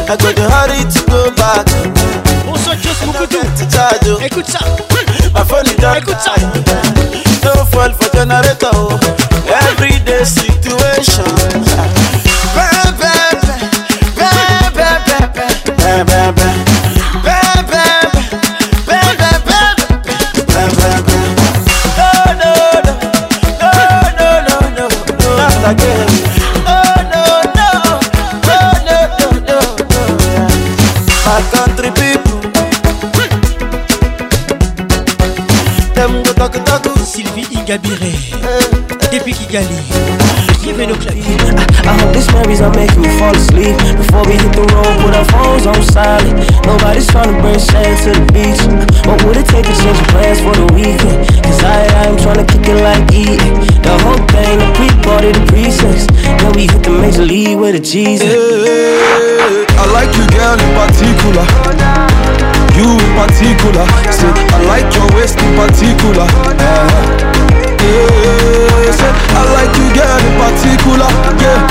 [0.10, 1.66] I go to hurry to go back.
[2.46, 2.54] Oh.
[2.54, 3.48] On se just beaucoup tout.
[3.72, 4.22] Charge, oh.
[5.34, 5.98] My phone is down.
[5.98, 6.34] Écoute ça.
[7.42, 8.70] Don't fall for generator.
[8.74, 9.00] Oh.
[9.48, 10.59] Every day see.
[37.70, 38.14] Gabiré
[39.14, 39.78] Depuis Kigali
[40.66, 44.34] Give it a clap I hope this memories are making me fall asleep Before we
[44.42, 46.34] hit the road put our phones on silent
[46.66, 48.58] Nobody's trying to bring shade to the beach
[49.06, 51.30] What would it take to change plans for the weekend?
[51.46, 55.42] Cause I, I'm trying to kick it like eating The whole thing, the pre-party, the
[55.54, 56.10] precincts
[56.42, 60.72] Then we hit the major league with a Jesus yeah, I like you girl in
[60.74, 61.46] particular
[62.74, 67.29] You in particular Said I like your waist in particular uh,
[69.32, 71.68] I like you girl in particular, yeah.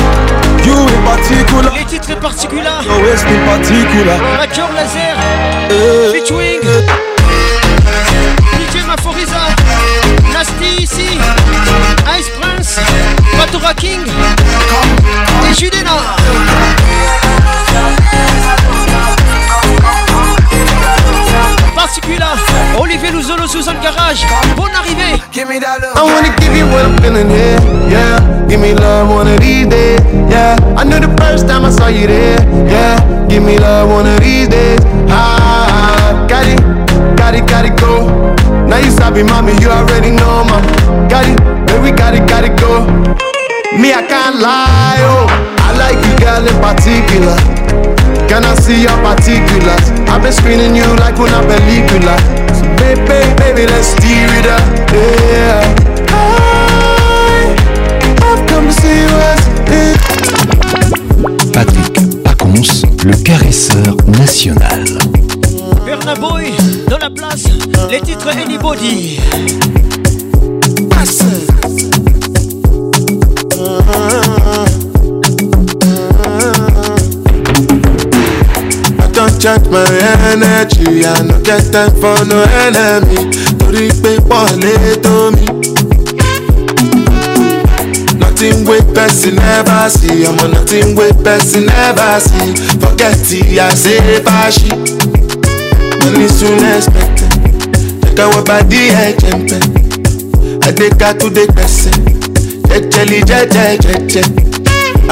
[0.64, 1.74] You in particular.
[1.76, 2.88] Les titres particuliers.
[2.88, 4.18] Always in particular.
[4.38, 5.14] Major Laser.
[5.68, 6.12] Yeah.
[6.12, 6.60] Featuring.
[8.56, 9.54] DJ Maforiza.
[10.32, 11.18] Nasty ici.
[12.18, 12.80] Ice Prince.
[13.36, 14.06] Batora King.
[15.50, 15.92] Et Judena.
[21.74, 22.38] Particular.
[22.80, 24.24] Olivier Louzolo sous un garage.
[24.56, 25.20] Bonne arrivée.
[25.32, 25.98] Give me that love.
[25.98, 27.58] I wanna give you what I'm feeling here.
[27.90, 28.20] Yeah.
[28.48, 29.98] Give me love one of these days.
[30.30, 30.54] Yeah.
[30.76, 32.38] I knew the first time I saw you there.
[32.70, 32.96] Yeah.
[33.28, 34.78] Give me love one of these days.
[35.10, 36.60] Ah, got it,
[37.18, 38.06] got it, got it, go.
[38.70, 40.46] Now you stop it, mommy, you already know,
[41.10, 41.36] Got it,
[41.66, 42.86] baby, got it, got it, go.
[43.76, 45.26] Me, I can't lie, oh.
[45.66, 47.34] I like you, girl, in particular.
[48.30, 49.90] Can I see your particulars?
[50.08, 52.14] I've been screening you like una película.
[52.78, 54.60] Baby, baby, let's steer it up.
[54.94, 56.08] Yeah.
[56.10, 57.54] I,
[58.22, 59.42] I've come to see what's
[61.52, 64.84] Patrick Pacons, le caresseur national.
[65.84, 66.52] Bernaboy,
[66.88, 67.44] dans la place,
[67.90, 69.18] les titres Anybody.
[70.90, 71.24] Passe.
[79.40, 79.78] Chant my
[80.34, 83.30] energy, I no get time for no enemy.
[83.56, 85.46] Torí pé wọlé tó mi.
[88.18, 92.52] Nothing wey person never see, ọmọ nothing wey person never see.
[92.80, 94.70] Forget ti a ṣe fàṣì.
[96.04, 99.62] Money soon expected, jẹ́ka wọ bàdí ẹ̀jẹ̀ ń bẹ̀.
[100.66, 101.94] Adékatúndé pẹ̀sẹ̀,
[102.70, 104.26] jẹ́jẹ́lì jẹ́jẹ́ jẹ́jẹ́.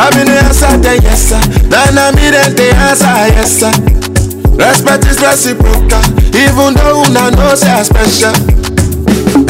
[0.05, 1.39] Àmì ni ẹ̀sà tẹ̀ yẹ̀sà,
[1.71, 3.71] dáná mi dẹ̀ tẹ̀ ẹ̀sà yẹ̀sà.
[4.57, 6.01] Respect is reciprocal,
[6.35, 8.33] even though una know say I special.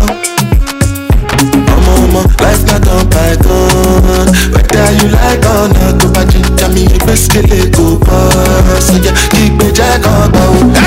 [1.06, 4.34] mama, mama, life not don bygone.
[4.58, 8.90] Whether you like or not, go pa ginger me, gbèsè it, go pass.
[8.90, 10.44] Oya, ìgbèjà kan go.
[10.74, 10.87] wò.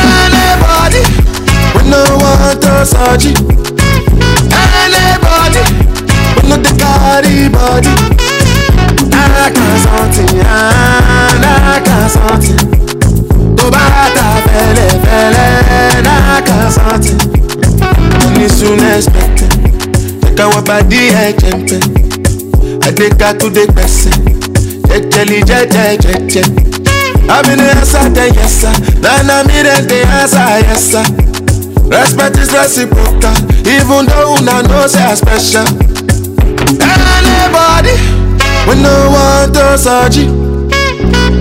[2.81, 3.35] Versace
[4.57, 5.61] Anybody
[6.35, 7.93] But not the body body
[9.12, 12.61] I can't something I can't something
[13.57, 17.12] Tó bá ta fẹ́lẹ́fẹ́lẹ́ náà kàn sọ́ọ̀tì
[18.39, 19.52] Ní soon expected
[20.24, 21.81] Jẹ́ka wọ́n bá dí ẹ̀jẹ̀ ń pẹ́
[22.86, 24.15] Adéka tó dé pẹ̀sẹ̀
[24.90, 26.43] Jẹjẹli jẹjẹjẹjẹ
[27.35, 28.70] Abinayasa tẹ yẹsa
[29.05, 31.02] Lánàá mi rẹ̀ tẹ yẹsa yẹsa.
[31.91, 33.35] Respect is reciprocal,
[33.67, 35.67] even though una know say I special.
[36.79, 37.95] Anybody,
[38.69, 40.27] we no want to surgery.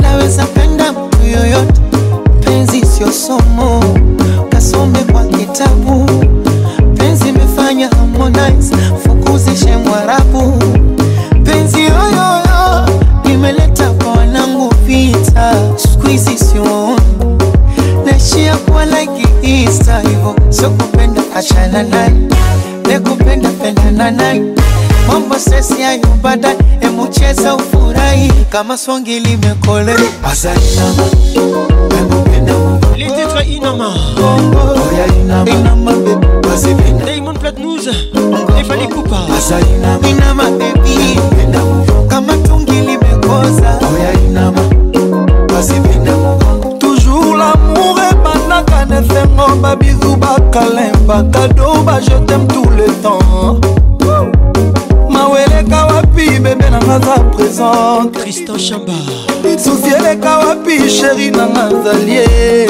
[0.00, 1.80] laweza penda mtu yoyote,
[2.40, 3.84] penzi sio somo,
[4.48, 6.06] kasome kwa kitabu,
[6.96, 10.52] penzi imefanya Harmonize fukuzishe Mwarabu,
[11.44, 12.88] penzi yoyoyo
[13.34, 17.37] imeleta kwa wanangu vita, siku hizi siwaoni
[18.18, 22.12] Naishia kuwa like Isa hivyo, sio kupenda achana naye,
[22.88, 24.42] nekupenda pendana naye,
[25.08, 30.10] mambo sesi hayo baadaye, emucheza ufurahi kama songi limekole Les
[33.14, 33.94] titres Inama
[37.06, 37.86] Diamond Plat News
[38.58, 39.18] Et Fali Kupa
[40.08, 41.20] Inama baby
[42.08, 44.60] Kama tungi limekoza Oya Inama
[45.48, 46.07] Basipenda
[49.48, 53.58] fort babizou bakalin bakado bajetem tout le temps
[55.10, 58.98] maweleka wapi bebe nanga za présent tristan chamba
[59.58, 62.68] susi eleka wapi sheri nanga zalie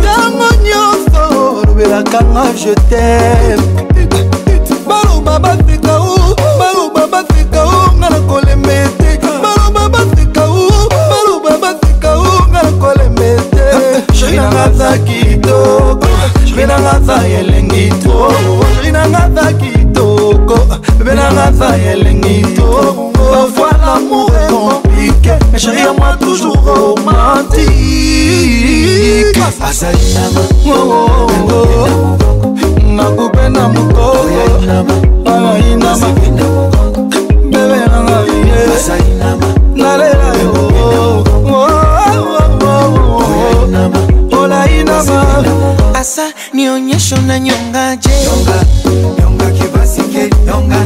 [0.00, 1.22] ntango nyonso
[1.62, 3.60] olobelakanga jetem
[4.88, 6.16] baloba baseka o
[6.58, 8.85] baloba baseka o nga na kolemela
[14.36, 16.06] nanga aza kitoko
[16.46, 18.16] bebe nanga aza elengi to
[18.74, 20.58] sheri nanga aza kitoko
[20.98, 22.66] bebe nanga aza elengi to
[23.14, 27.70] parfois l'amour est compliqué mais chéri à moi toujours romantique
[29.68, 31.66] azali na mango
[32.96, 34.66] nakupe na mokoko
[37.52, 39.45] bebe nanga ye
[46.00, 48.64] Asa nionyeshe unanyongaje nyonga,
[49.20, 50.80] nyonga kibasike nyonga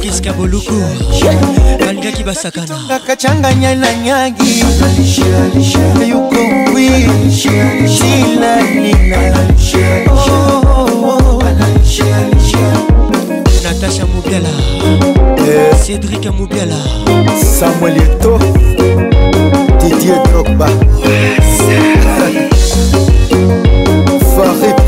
[0.00, 0.74] kiska boluku
[1.80, 4.64] banga kibasakanaka changanya na nyagi
[6.08, 6.38] yuko
[13.62, 14.52] natasha mobiala
[15.46, 15.76] eh.
[15.84, 16.80] cédrik mobiala
[17.58, 18.40] samuel eto
[19.80, 20.68] didier drogba
[21.04, 22.47] yes.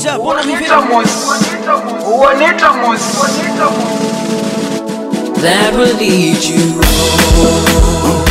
[0.00, 0.78] Deja, bona mivera
[5.40, 8.27] That will lead you home.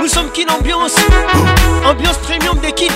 [0.00, 0.94] Nous sommes qu'une ambiance,
[1.84, 2.92] ambiance premium des kids.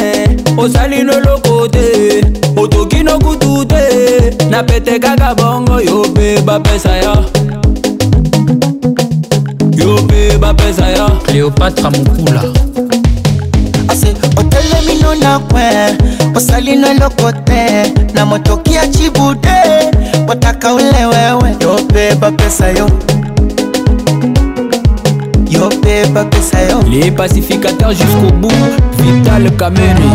[0.58, 2.22] osali noloko te
[2.58, 7.41] otoki nokutu te napete kaka bongo yo mpe bapesa yo
[10.72, 12.44] ezaya cléopatra mokula
[14.38, 15.64] otelemino na kwe
[16.36, 19.50] osali na eloko te na motoki ya cibude
[20.28, 22.88] botaka ule wewe yo mpe bapesa yo
[25.50, 28.66] yo mpe bapesa yo les pacificateurs jusqu'au bout
[28.98, 30.08] vital kamene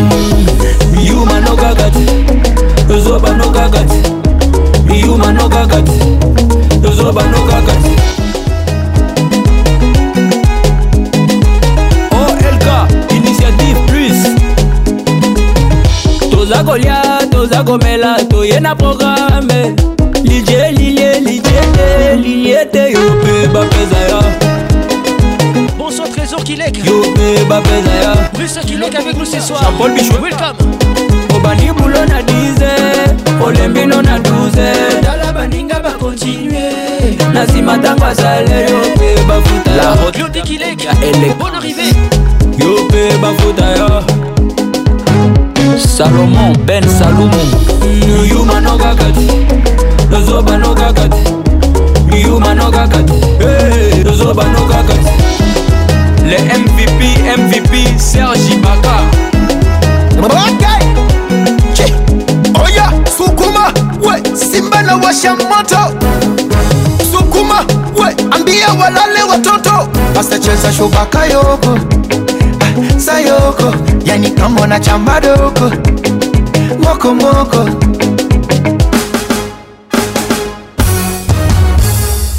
[1.09, 8.16] yuma nokaka te ozoba nokaka te yuma nokaka te ozoba nokaka te
[16.47, 19.75] toza kolia toza komela toye na programe
[20.23, 24.19] lilie lilie lilie te lilie te yo mpe bapeza ya
[25.79, 30.23] bonsoir trésor kilek yo mpe bapeza ya bruce kilek avec nous ce soir jean-paul bichou
[30.23, 30.59] welcome
[31.35, 34.23] obandi bulo na 10 olembino na 12
[35.03, 36.71] tala baninga bakontinue
[37.35, 41.87] na nsima ntango azale yo mpe bafuta ya elek bon arrivé
[42.59, 44.26] yo mpe bafuta yo
[45.79, 47.31] salomon ben salumu
[48.25, 49.47] yuma nokaka te
[50.11, 55.13] nozoba nokaka te yuma nokaka te nozoba nokaka te
[56.25, 57.01] le mvp
[57.39, 59.03] mvp sergi baka
[60.49, 60.87] okay.
[62.65, 65.93] oya sukuma we simba na washa moto
[67.13, 67.67] sukuma
[68.01, 69.89] we ambia walale watoto
[70.21, 71.96] asacheza shubaka yoko
[72.97, 73.73] sayoko
[74.05, 75.71] yani kambo na chamba doko
[76.79, 77.59] mokomoko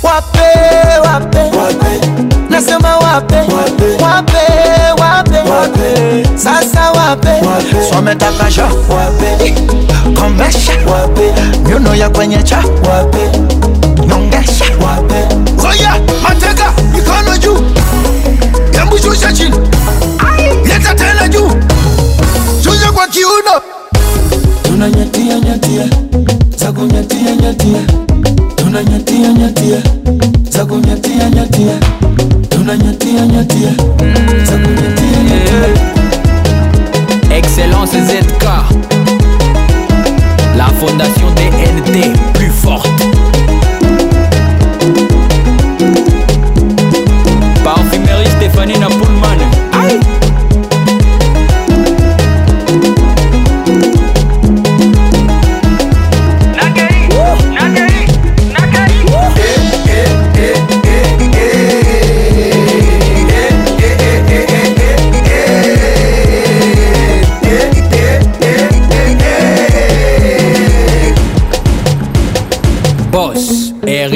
[0.04, 0.60] wape
[1.04, 2.00] wape, wape.
[2.50, 4.36] nasema wape wape
[5.02, 6.28] wape, wape.
[6.36, 7.30] sasa wape,
[7.90, 9.54] swametakasha wape
[10.20, 11.34] komesha wape
[11.70, 13.32] nyuno ya kwenye cha wape
[14.08, 15.36] nongesha wape
[15.68, 17.60] oya mateka mikono juu
[18.74, 19.56] yambushusha chini
[22.98, 23.62] kwa kiuno,
[24.64, 25.88] tunanyatia nyatia
[26.58, 27.82] za kunyatia nyatia,
[28.56, 29.78] tunanyatia nyatia
[30.50, 31.74] za kunyatia nyatia,
[32.50, 33.70] tunanyatia nyatia
[34.44, 35.70] za kunyatia nyatia.
[37.38, 38.44] Excellence ZK,
[40.58, 43.06] la fondation DNT plus forte.
[47.64, 49.47] Parfumerie Stéphanie Napoulman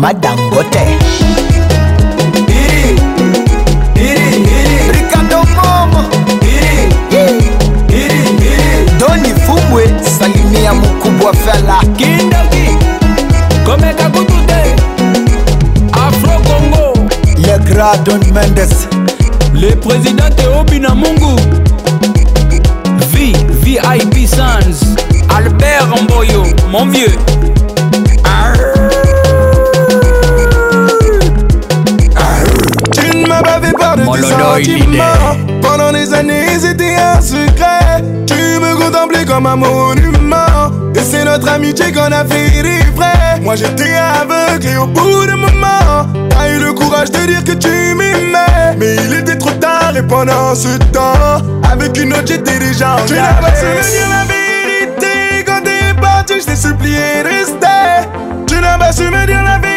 [0.00, 0.84] mama dangote
[2.48, 2.96] Iri,
[3.96, 4.76] iri, iri.
[4.96, 6.02] Ricardo Momo
[8.98, 12.76] Doni Fumwe salimia mkubwa fela Kindaki
[13.66, 14.74] komeka kutute
[15.92, 18.88] Afro Congo Le Grand Don Mendes
[19.54, 21.40] Le président Obina Mungu
[23.12, 24.94] V VIP Sans
[25.28, 27.18] Albert Mboyo mon vieux
[33.80, 35.04] garder tes sentiments
[35.62, 41.48] Pendant des années c'était un secret Tu me contemplais comme un monument Et c'est notre
[41.50, 42.60] amitié qu'on a fait
[42.94, 47.44] vrais Moi j'étais aveugle et au bout d'un moment T'as eu le courage de dire
[47.44, 51.40] que tu m'aimais Mais il était trop tard et pendant ce temps
[51.72, 55.60] Avec une autre j'étais déjà en Tu n'as pas su me dire la vérité Quand
[55.64, 58.08] t'es parti je t'ai supplié de rester
[58.46, 59.69] Tu n'as pas su me dire la vérité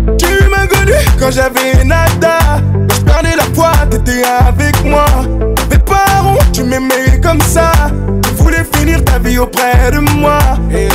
[0.06, 0.16] envie.
[0.16, 2.38] Tu m'as connu quand j'avais nada.
[2.94, 5.06] Je perdais la foi, t'étais avec moi.
[5.84, 7.72] pas où tu m'aimais comme ça.
[8.22, 10.38] Tu voulais finir ta vie auprès de moi.
[10.72, 10.86] Eh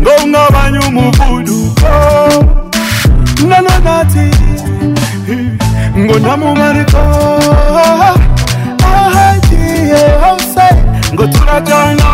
[0.00, 1.92] ngongabanya umuvuduko
[3.48, 4.28] nanonati
[5.98, 7.02] ngo ndamumariko
[8.94, 10.66] ahagiye hose
[11.14, 12.08] ngo turajyana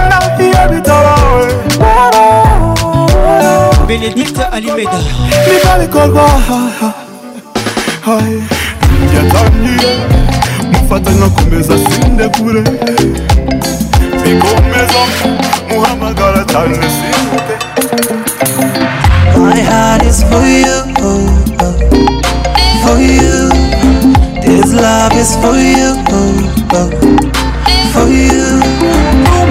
[3.91, 4.99] Bénédicte Alimeda
[5.53, 6.23] Mibale kolwa
[9.15, 9.89] yatangira
[10.71, 12.61] mufatana komeza sinde kure
[14.23, 15.01] bikomeza
[15.69, 17.55] muhamagara cyane sinde
[19.35, 21.51] My heart is for you,
[22.83, 23.49] for you.
[24.45, 25.99] This love is for you,
[27.91, 28.61] for you.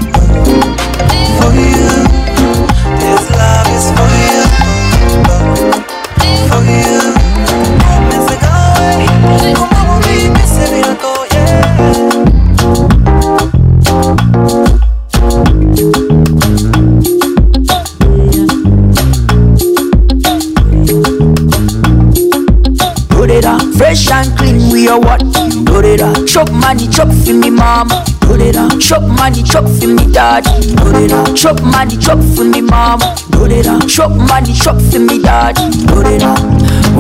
[26.38, 28.06] Chop money, chop for me mama.
[28.22, 28.80] Put it on.
[28.80, 30.76] Chop money, chop for me daddy.
[30.76, 31.36] Put it on.
[31.36, 33.16] Chop money, chop for me mama.
[33.32, 33.88] Put it on.
[33.90, 35.64] Chop money, chop for me daddy.
[35.88, 36.38] Put it on.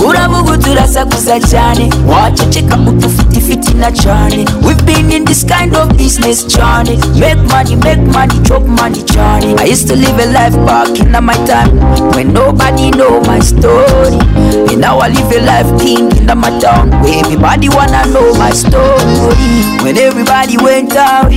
[0.06, 1.06] uravuguturasa
[1.50, 6.98] cyane waceceka mutufitifiti na cyane we've been in this kind of business journey.
[7.19, 11.09] make money make money drop money cyane i used to live a life back in
[11.26, 11.74] my time
[12.16, 14.17] when nobody know my story
[14.69, 18.51] and now i live a life king in my town where everybody wanna know my
[18.51, 19.17] story
[19.82, 21.30] when everybody went out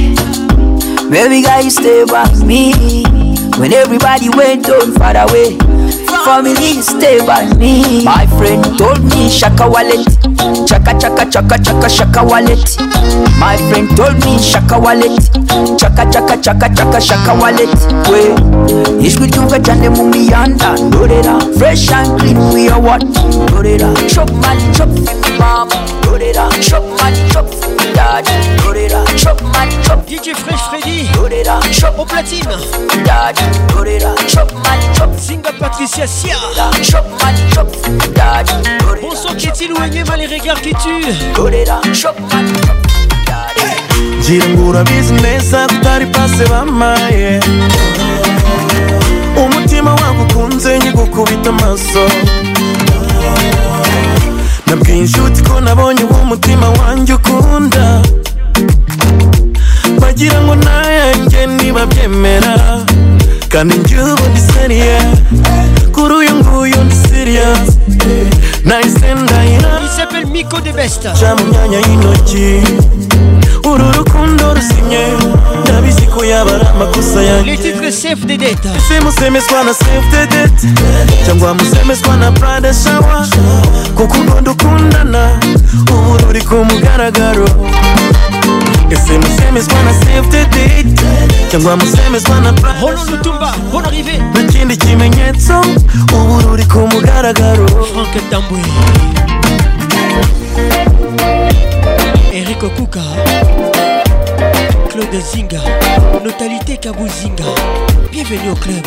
[1.10, 2.72] baby guys, stay by me
[3.56, 5.56] when everybody went on far away
[6.24, 8.04] family stay by me.
[8.04, 10.04] My friend told me shaka wallet,
[10.66, 12.60] chaka chaka chaka chaka shaka wallet.
[13.38, 15.20] My friend told me shaka wallet,
[15.78, 17.72] chaka chaka chaka chaka shaka wallet.
[18.10, 18.34] We
[19.06, 24.88] ishwituka cyane mu miyanda ndorera fresh and clean we are what ndorera chop man chop
[25.38, 28.24] mama ndorera chop man chop Dad,
[28.60, 30.06] put it chop man, chop.
[30.06, 31.34] DJ Fresh Freddy, put
[31.72, 32.44] chop au platine.
[33.04, 33.36] Dad,
[33.70, 35.10] put it chop man, chop.
[35.16, 36.36] Singa Patricia Sia,
[36.82, 37.68] chop man, chop.
[38.14, 38.46] Dad,
[38.82, 41.14] put it Bon sang qui est-il ou aimé mal les regards qui tuent.
[41.34, 42.46] Put it up, chop man,
[43.28, 44.20] chop.
[44.22, 47.40] Girangura business atari pase bamaye
[49.36, 52.00] umutima wagukunze ngikukubita amaso
[54.70, 57.84] nabwiye inshuti ko nabonye uwo mutima wanjye ukunda
[60.02, 62.54] bagira ngo nayange niba byemera
[63.52, 64.96] kandi njyubu ni seriye
[65.94, 67.50] kuri uyu nguyu ni siriya
[68.68, 69.70] nahise ndayira
[71.14, 72.48] nca mu myanya y'intoki
[73.70, 75.04] uru rukundo rusinye
[75.66, 75.69] yeah.
[76.20, 77.56] kuyabara amakosa yanjye
[78.88, 80.68] simusemezwa na sefu dedeti
[81.26, 83.26] cyangwa musemezwa na burade shawa
[83.96, 85.40] kuko ubundi ukundana
[85.90, 87.46] ubu ruri ku mugaragaro
[88.92, 91.04] ese musemezwa na sefu dedeti
[91.50, 95.54] cyangwa musemezwa na burade shawa nta kindi kimenyetso
[96.12, 97.66] ubu ruri ku mugaragaro
[102.32, 103.00] Eric Kuka.
[105.00, 105.60] Claude Zinga,
[106.22, 107.44] Notalité Kabou Zinga.
[108.12, 108.86] Bienvenue au club.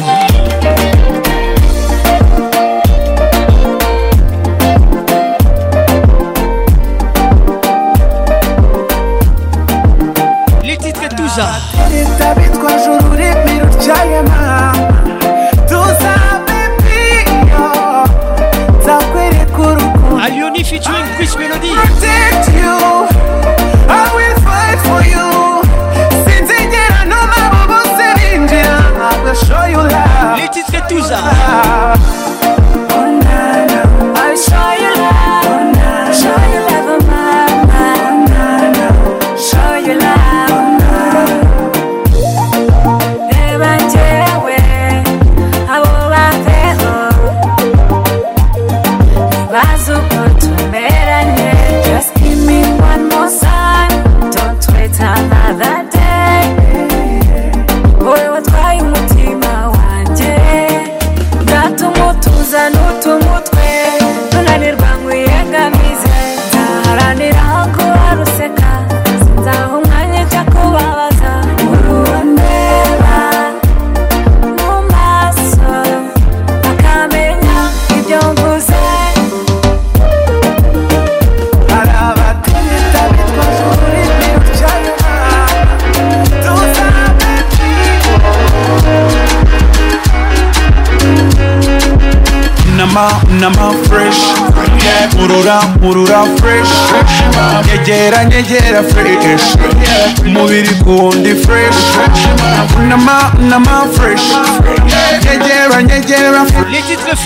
[95.83, 96.93] urura fresh
[97.67, 99.47] nyegera nyegera fresh
[100.25, 101.81] umubiri kuwundi fresh
[102.87, 104.27] nama nama fresh
[105.23, 106.45] nyegera nyegera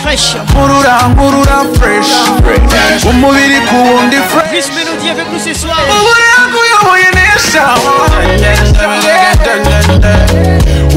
[0.01, 2.11] fresh nkurura nkurura fresh
[3.05, 4.69] umubiri kuwundi fresh
[5.93, 7.65] ubura kuyoboye neza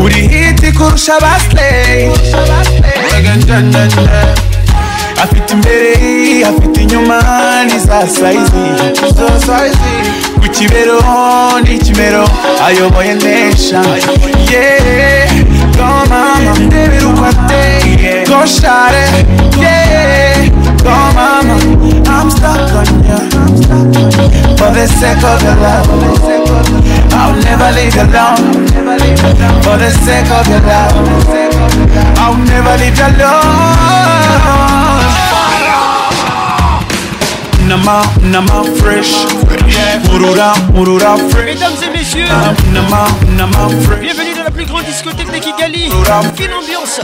[0.03, 2.09] uri hiti kurusha abasileyi
[5.25, 5.93] afite imbere
[6.51, 7.19] afite inyuma
[7.69, 8.65] ni za sayizi
[10.41, 10.99] ku kibero
[11.65, 12.25] ni ikimero
[12.67, 13.83] ayoboye nesha
[14.51, 15.45] yeee
[15.79, 16.21] mama
[16.65, 19.05] ndebera uko ateye goshare
[19.65, 20.49] yeee
[20.85, 21.29] mama
[22.15, 23.21] I'm stuck on you
[24.61, 26.21] For the sake of your love
[27.19, 28.45] I'll never leave you alone
[29.65, 30.97] For the sake of your love
[32.21, 34.80] I'll never leave you alone
[37.71, 39.13] Nama, nama fresh.
[40.11, 41.45] Murura, murura fresh.
[41.55, 42.29] Mesdames et messieurs,
[42.73, 44.01] nama, nama fresh.
[44.01, 45.89] Bienvenue dans la plus grande discothèque de Kigali.
[46.37, 47.03] Quelle ambiance 100%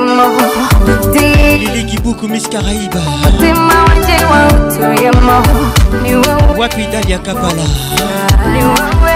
[0.00, 0.32] motema
[1.58, 5.42] lilikibuku miss karaiba motema wajewa utoyemo
[6.02, 7.62] niwe wapi idadi ya kapala
[8.52, 9.15] niwewe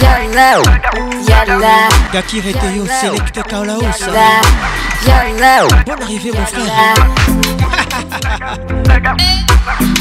[0.00, 0.62] Yalla,
[1.28, 1.88] yalla.
[2.12, 3.82] Gakir et Théo, Select Kaolaos.
[4.00, 4.40] Yalla,
[5.06, 5.66] yalla.
[5.86, 6.94] Bonne arrivée, mon frère.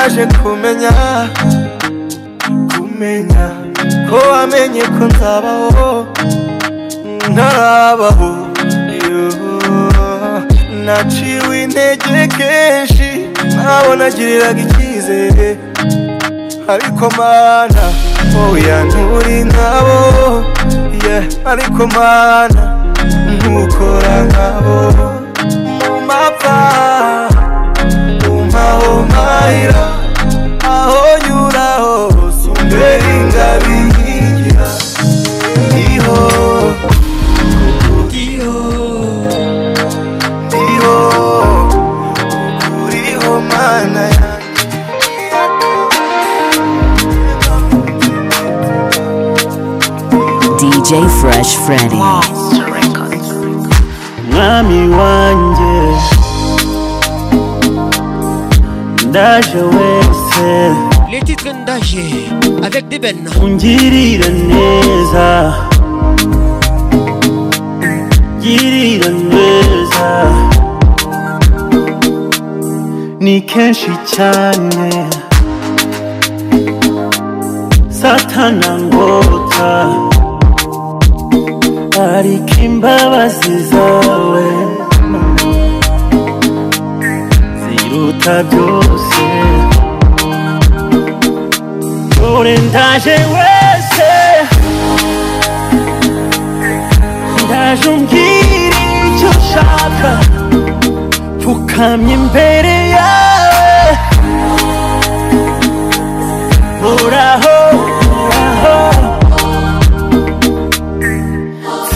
[0.02, 0.92] naje kumenya
[2.74, 3.46] kumenya
[4.10, 5.88] ko wamenye ko nzabaho
[7.32, 8.30] ntarabaho
[10.84, 13.10] naciwe intege kenshi
[13.54, 15.48] ntabwo nagiriraga icyizere
[16.72, 17.84] ariko mana
[18.42, 20.00] oya nturi nkabo
[21.50, 22.62] ariko mana
[23.38, 24.78] ntukora nkabo
[25.90, 26.56] mu mapfa
[28.22, 29.91] mu mahomahira
[50.92, 51.96] Fresh Freddy.
[54.30, 55.92] Mami wanje
[59.08, 60.74] ndaje wese
[61.10, 62.26] les titres ndaje
[62.66, 65.54] avec Deben ungirira neza
[69.30, 70.30] neza
[73.20, 75.08] ni kenshi cyane
[77.90, 80.01] satana ngota
[82.10, 84.44] ariko imbabazi zawe
[87.60, 89.22] ziruta byose
[92.14, 94.10] dore ndaje wese
[97.44, 100.10] ndaje umbwira icyo ushaka
[101.40, 103.80] pfukamye imbere yawe
[107.02, 107.61] uraho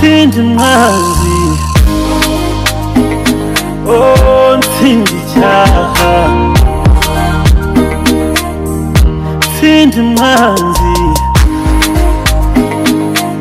[0.06, 1.36] ntsindi mwanzi
[3.86, 6.12] o oh, ntsindi cyaha
[9.44, 10.94] ntsindi mwanzi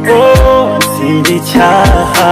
[0.10, 2.32] o oh, ntsindi cyaha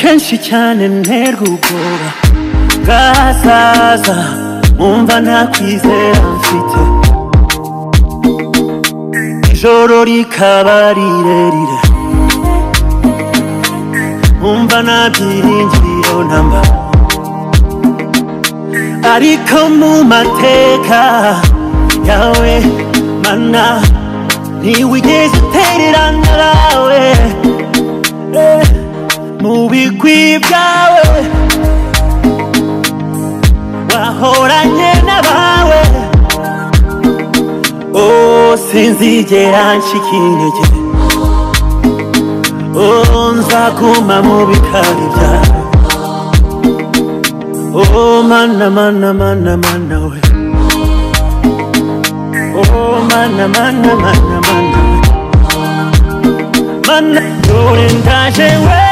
[0.00, 2.08] kenshi cyane ntera ubwoba
[2.84, 4.16] bwasaza
[4.78, 6.22] mwumva nakwizera
[9.64, 11.78] ijorori kabarirerire
[14.50, 16.60] umva nta byiringiro ntamba
[19.14, 21.02] ariko mu mateka
[22.08, 22.54] yawe
[23.24, 23.64] mana
[24.60, 27.02] ntiwigeze utererana nawe
[28.38, 28.64] eh,
[29.42, 31.14] mu bigwi byawe
[33.90, 35.82] wahoranye n'abawe
[38.68, 40.64] sinzigera nshyikinnege
[43.38, 45.58] nzaguma mu bikari byawe
[47.80, 50.18] Oh mana mana mana mana we
[52.60, 55.00] Oh mana mana mana mana we
[56.88, 58.83] Mana dore ndaje we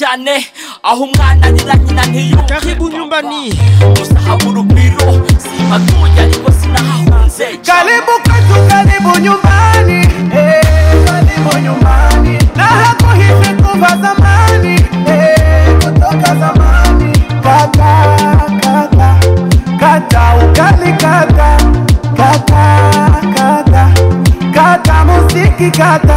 [0.00, 0.34] cyane
[0.88, 3.40] aho umwana arira nyina ntiyumve karibu nyumbani
[4.02, 5.04] usahaba urugwiro
[5.44, 9.98] simpatuye ariko sinahahunze karibu kwetu karibu nyumbani
[10.36, 13.08] eh, karibu nyumbani na hapo
[13.70, 14.74] kuva zamani
[15.10, 15.68] eh,
[16.42, 17.08] zamani
[17.44, 17.92] kaka
[18.64, 19.10] kaka
[19.80, 21.50] kata ukali kaka
[22.18, 22.70] kaka
[23.36, 23.84] kaka
[24.54, 26.09] kata muziki kata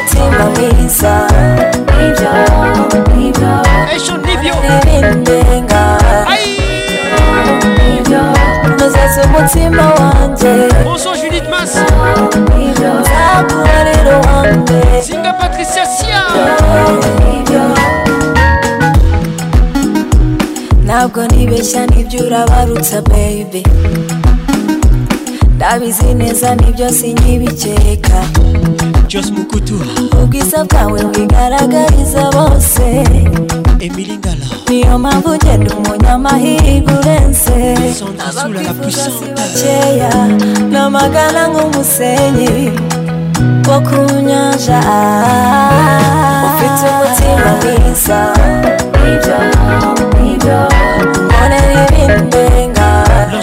[3.97, 4.15] Esho
[7.79, 8.23] Nivyo
[8.79, 9.85] Nozese umutima
[10.85, 11.73] Bonsoir Judith Mass.
[15.03, 16.23] Singa Patricia Sia
[23.03, 23.63] baby
[25.57, 28.17] ndabizi neza ni byose nkibikeka
[29.11, 29.89] Jos Mukutura
[30.23, 32.87] ubwiza bwawe bwigaragariza bose
[33.87, 37.59] Emily Ngala niyo mpamvu ngenda umunyamahirwe urenze
[38.29, 40.13] abakwifuza si bakeya
[40.71, 42.53] ni amagana nk'umusenyi
[43.69, 44.79] wo ku nyanja
[46.47, 48.19] ufite umutima mwiza
[49.03, 49.37] nibyo
[50.23, 50.59] nibyo
[51.25, 52.46] mbonera ibindi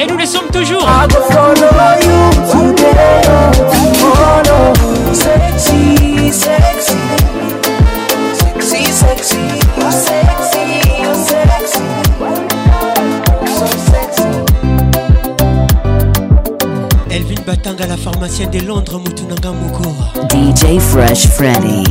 [0.00, 0.88] Et nous le sommes toujours.
[5.14, 5.96] Sexy,
[6.32, 6.96] sexy,
[8.92, 9.36] sexy,
[17.10, 20.12] Elvin Batanga, la pharmacienne de Londres, Mutunanga Mukora.
[20.30, 21.84] DJ Fresh Freddy.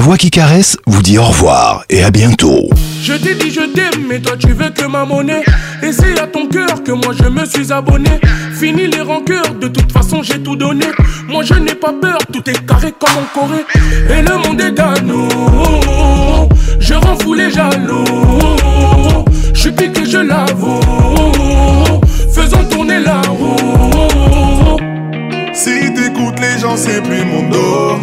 [0.00, 2.68] voix qui caresse vous dit au revoir et à bientôt.
[3.02, 5.44] Je t'ai dit je t'aime, mais toi tu veux que ma monnaie.
[5.82, 8.10] Et c'est à ton cœur que moi je me suis abonné.
[8.58, 10.86] Fini les rancœurs, de toute façon j'ai tout donné.
[11.28, 13.64] Moi je n'ai pas peur, tout est carré comme en Corée.
[14.16, 15.28] Et le monde est à nous.
[16.80, 18.04] Je rends fou les jaloux.
[19.54, 20.80] Je suis que je l'avoue.
[22.32, 24.48] Faisons tourner la roue.
[25.52, 27.98] Si t'écoutes les gens, c'est plus mon dos.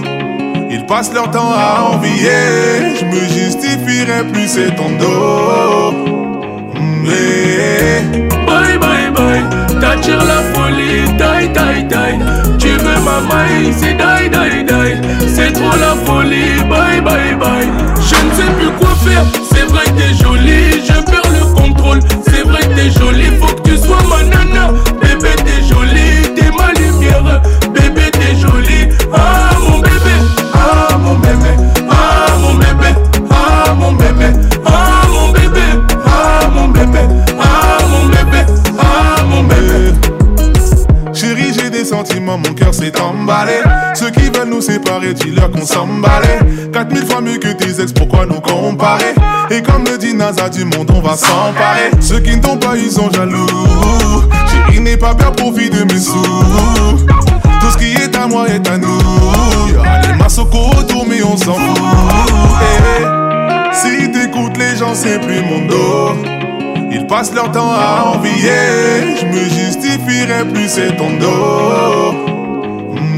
[0.69, 2.99] Ils passent leur temps à envier.
[2.99, 5.95] Je me justifierai plus, c'est ton dos.
[6.75, 8.01] Mais.
[8.01, 9.43] Mm, bye bye bye,
[9.79, 12.19] t'attires la folie, die die die.
[12.59, 15.33] Tu veux ma main, c'est die die die.
[15.33, 17.67] C'est trop la folie, bye bye bye.
[17.95, 20.81] Je ne sais plus quoi faire, c'est vrai que t'es jolie.
[20.85, 23.29] Je perds le contrôle, c'est vrai que t'es jolie.
[23.39, 24.23] Faut que tu sois ma
[42.19, 43.61] mon cœur s'est emballé.
[43.93, 46.39] Ceux qui veulent nous séparer, dis-leur qu'on s'emballait.
[46.73, 49.15] 4000 fois mieux que tes ex, pourquoi nous comparer
[49.49, 51.91] Et comme le dit NASA, du monde on va s'emparer.
[52.01, 53.47] Ceux qui ne t'ont pas, ils sont jaloux.
[54.49, 56.21] Chérie, n'est pas peur, profite de mes sous.
[57.61, 58.97] Tout ce qui est à moi est à nous.
[59.85, 61.81] Allez, Masoko, autour, mais on s'en fout.
[62.61, 63.05] Eh, eh,
[63.73, 66.33] si t'écoutes les gens, c'est plus mon dos.
[66.89, 69.09] Ils passent leur temps à envier.
[69.19, 72.15] Je me justifierai plus, c'est ton dos.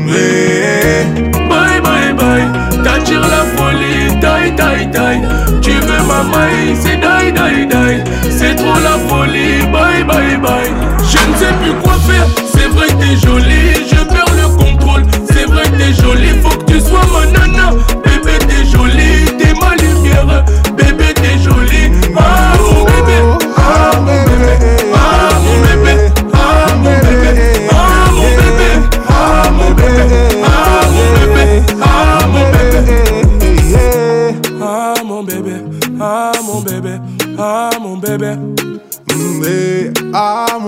[0.05, 1.05] Mais...
[1.47, 2.49] Bye bye bye,
[2.83, 5.61] t'attires la folie, die die die.
[5.61, 8.31] Tu veux ma maille, c'est die die die.
[8.35, 10.71] C'est trop la folie, bye bye bye.
[10.97, 13.87] Je ne sais plus quoi faire, c'est vrai que t'es jolie.
[13.87, 16.31] Je perds le contrôle, c'est vrai que t'es jolie.
[16.41, 17.38] Faut que tu sois mon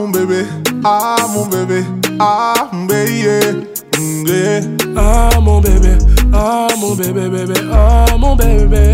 [0.02, 0.48] mon bébé,
[0.84, 1.84] ah mon bébé,
[2.20, 3.40] ah mon bébé,
[4.98, 5.96] ah mon bébé,
[6.34, 8.92] ah mon bébé, bébé, ah mon bébé,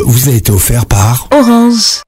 [0.06, 2.02] vous a été offert par Orange.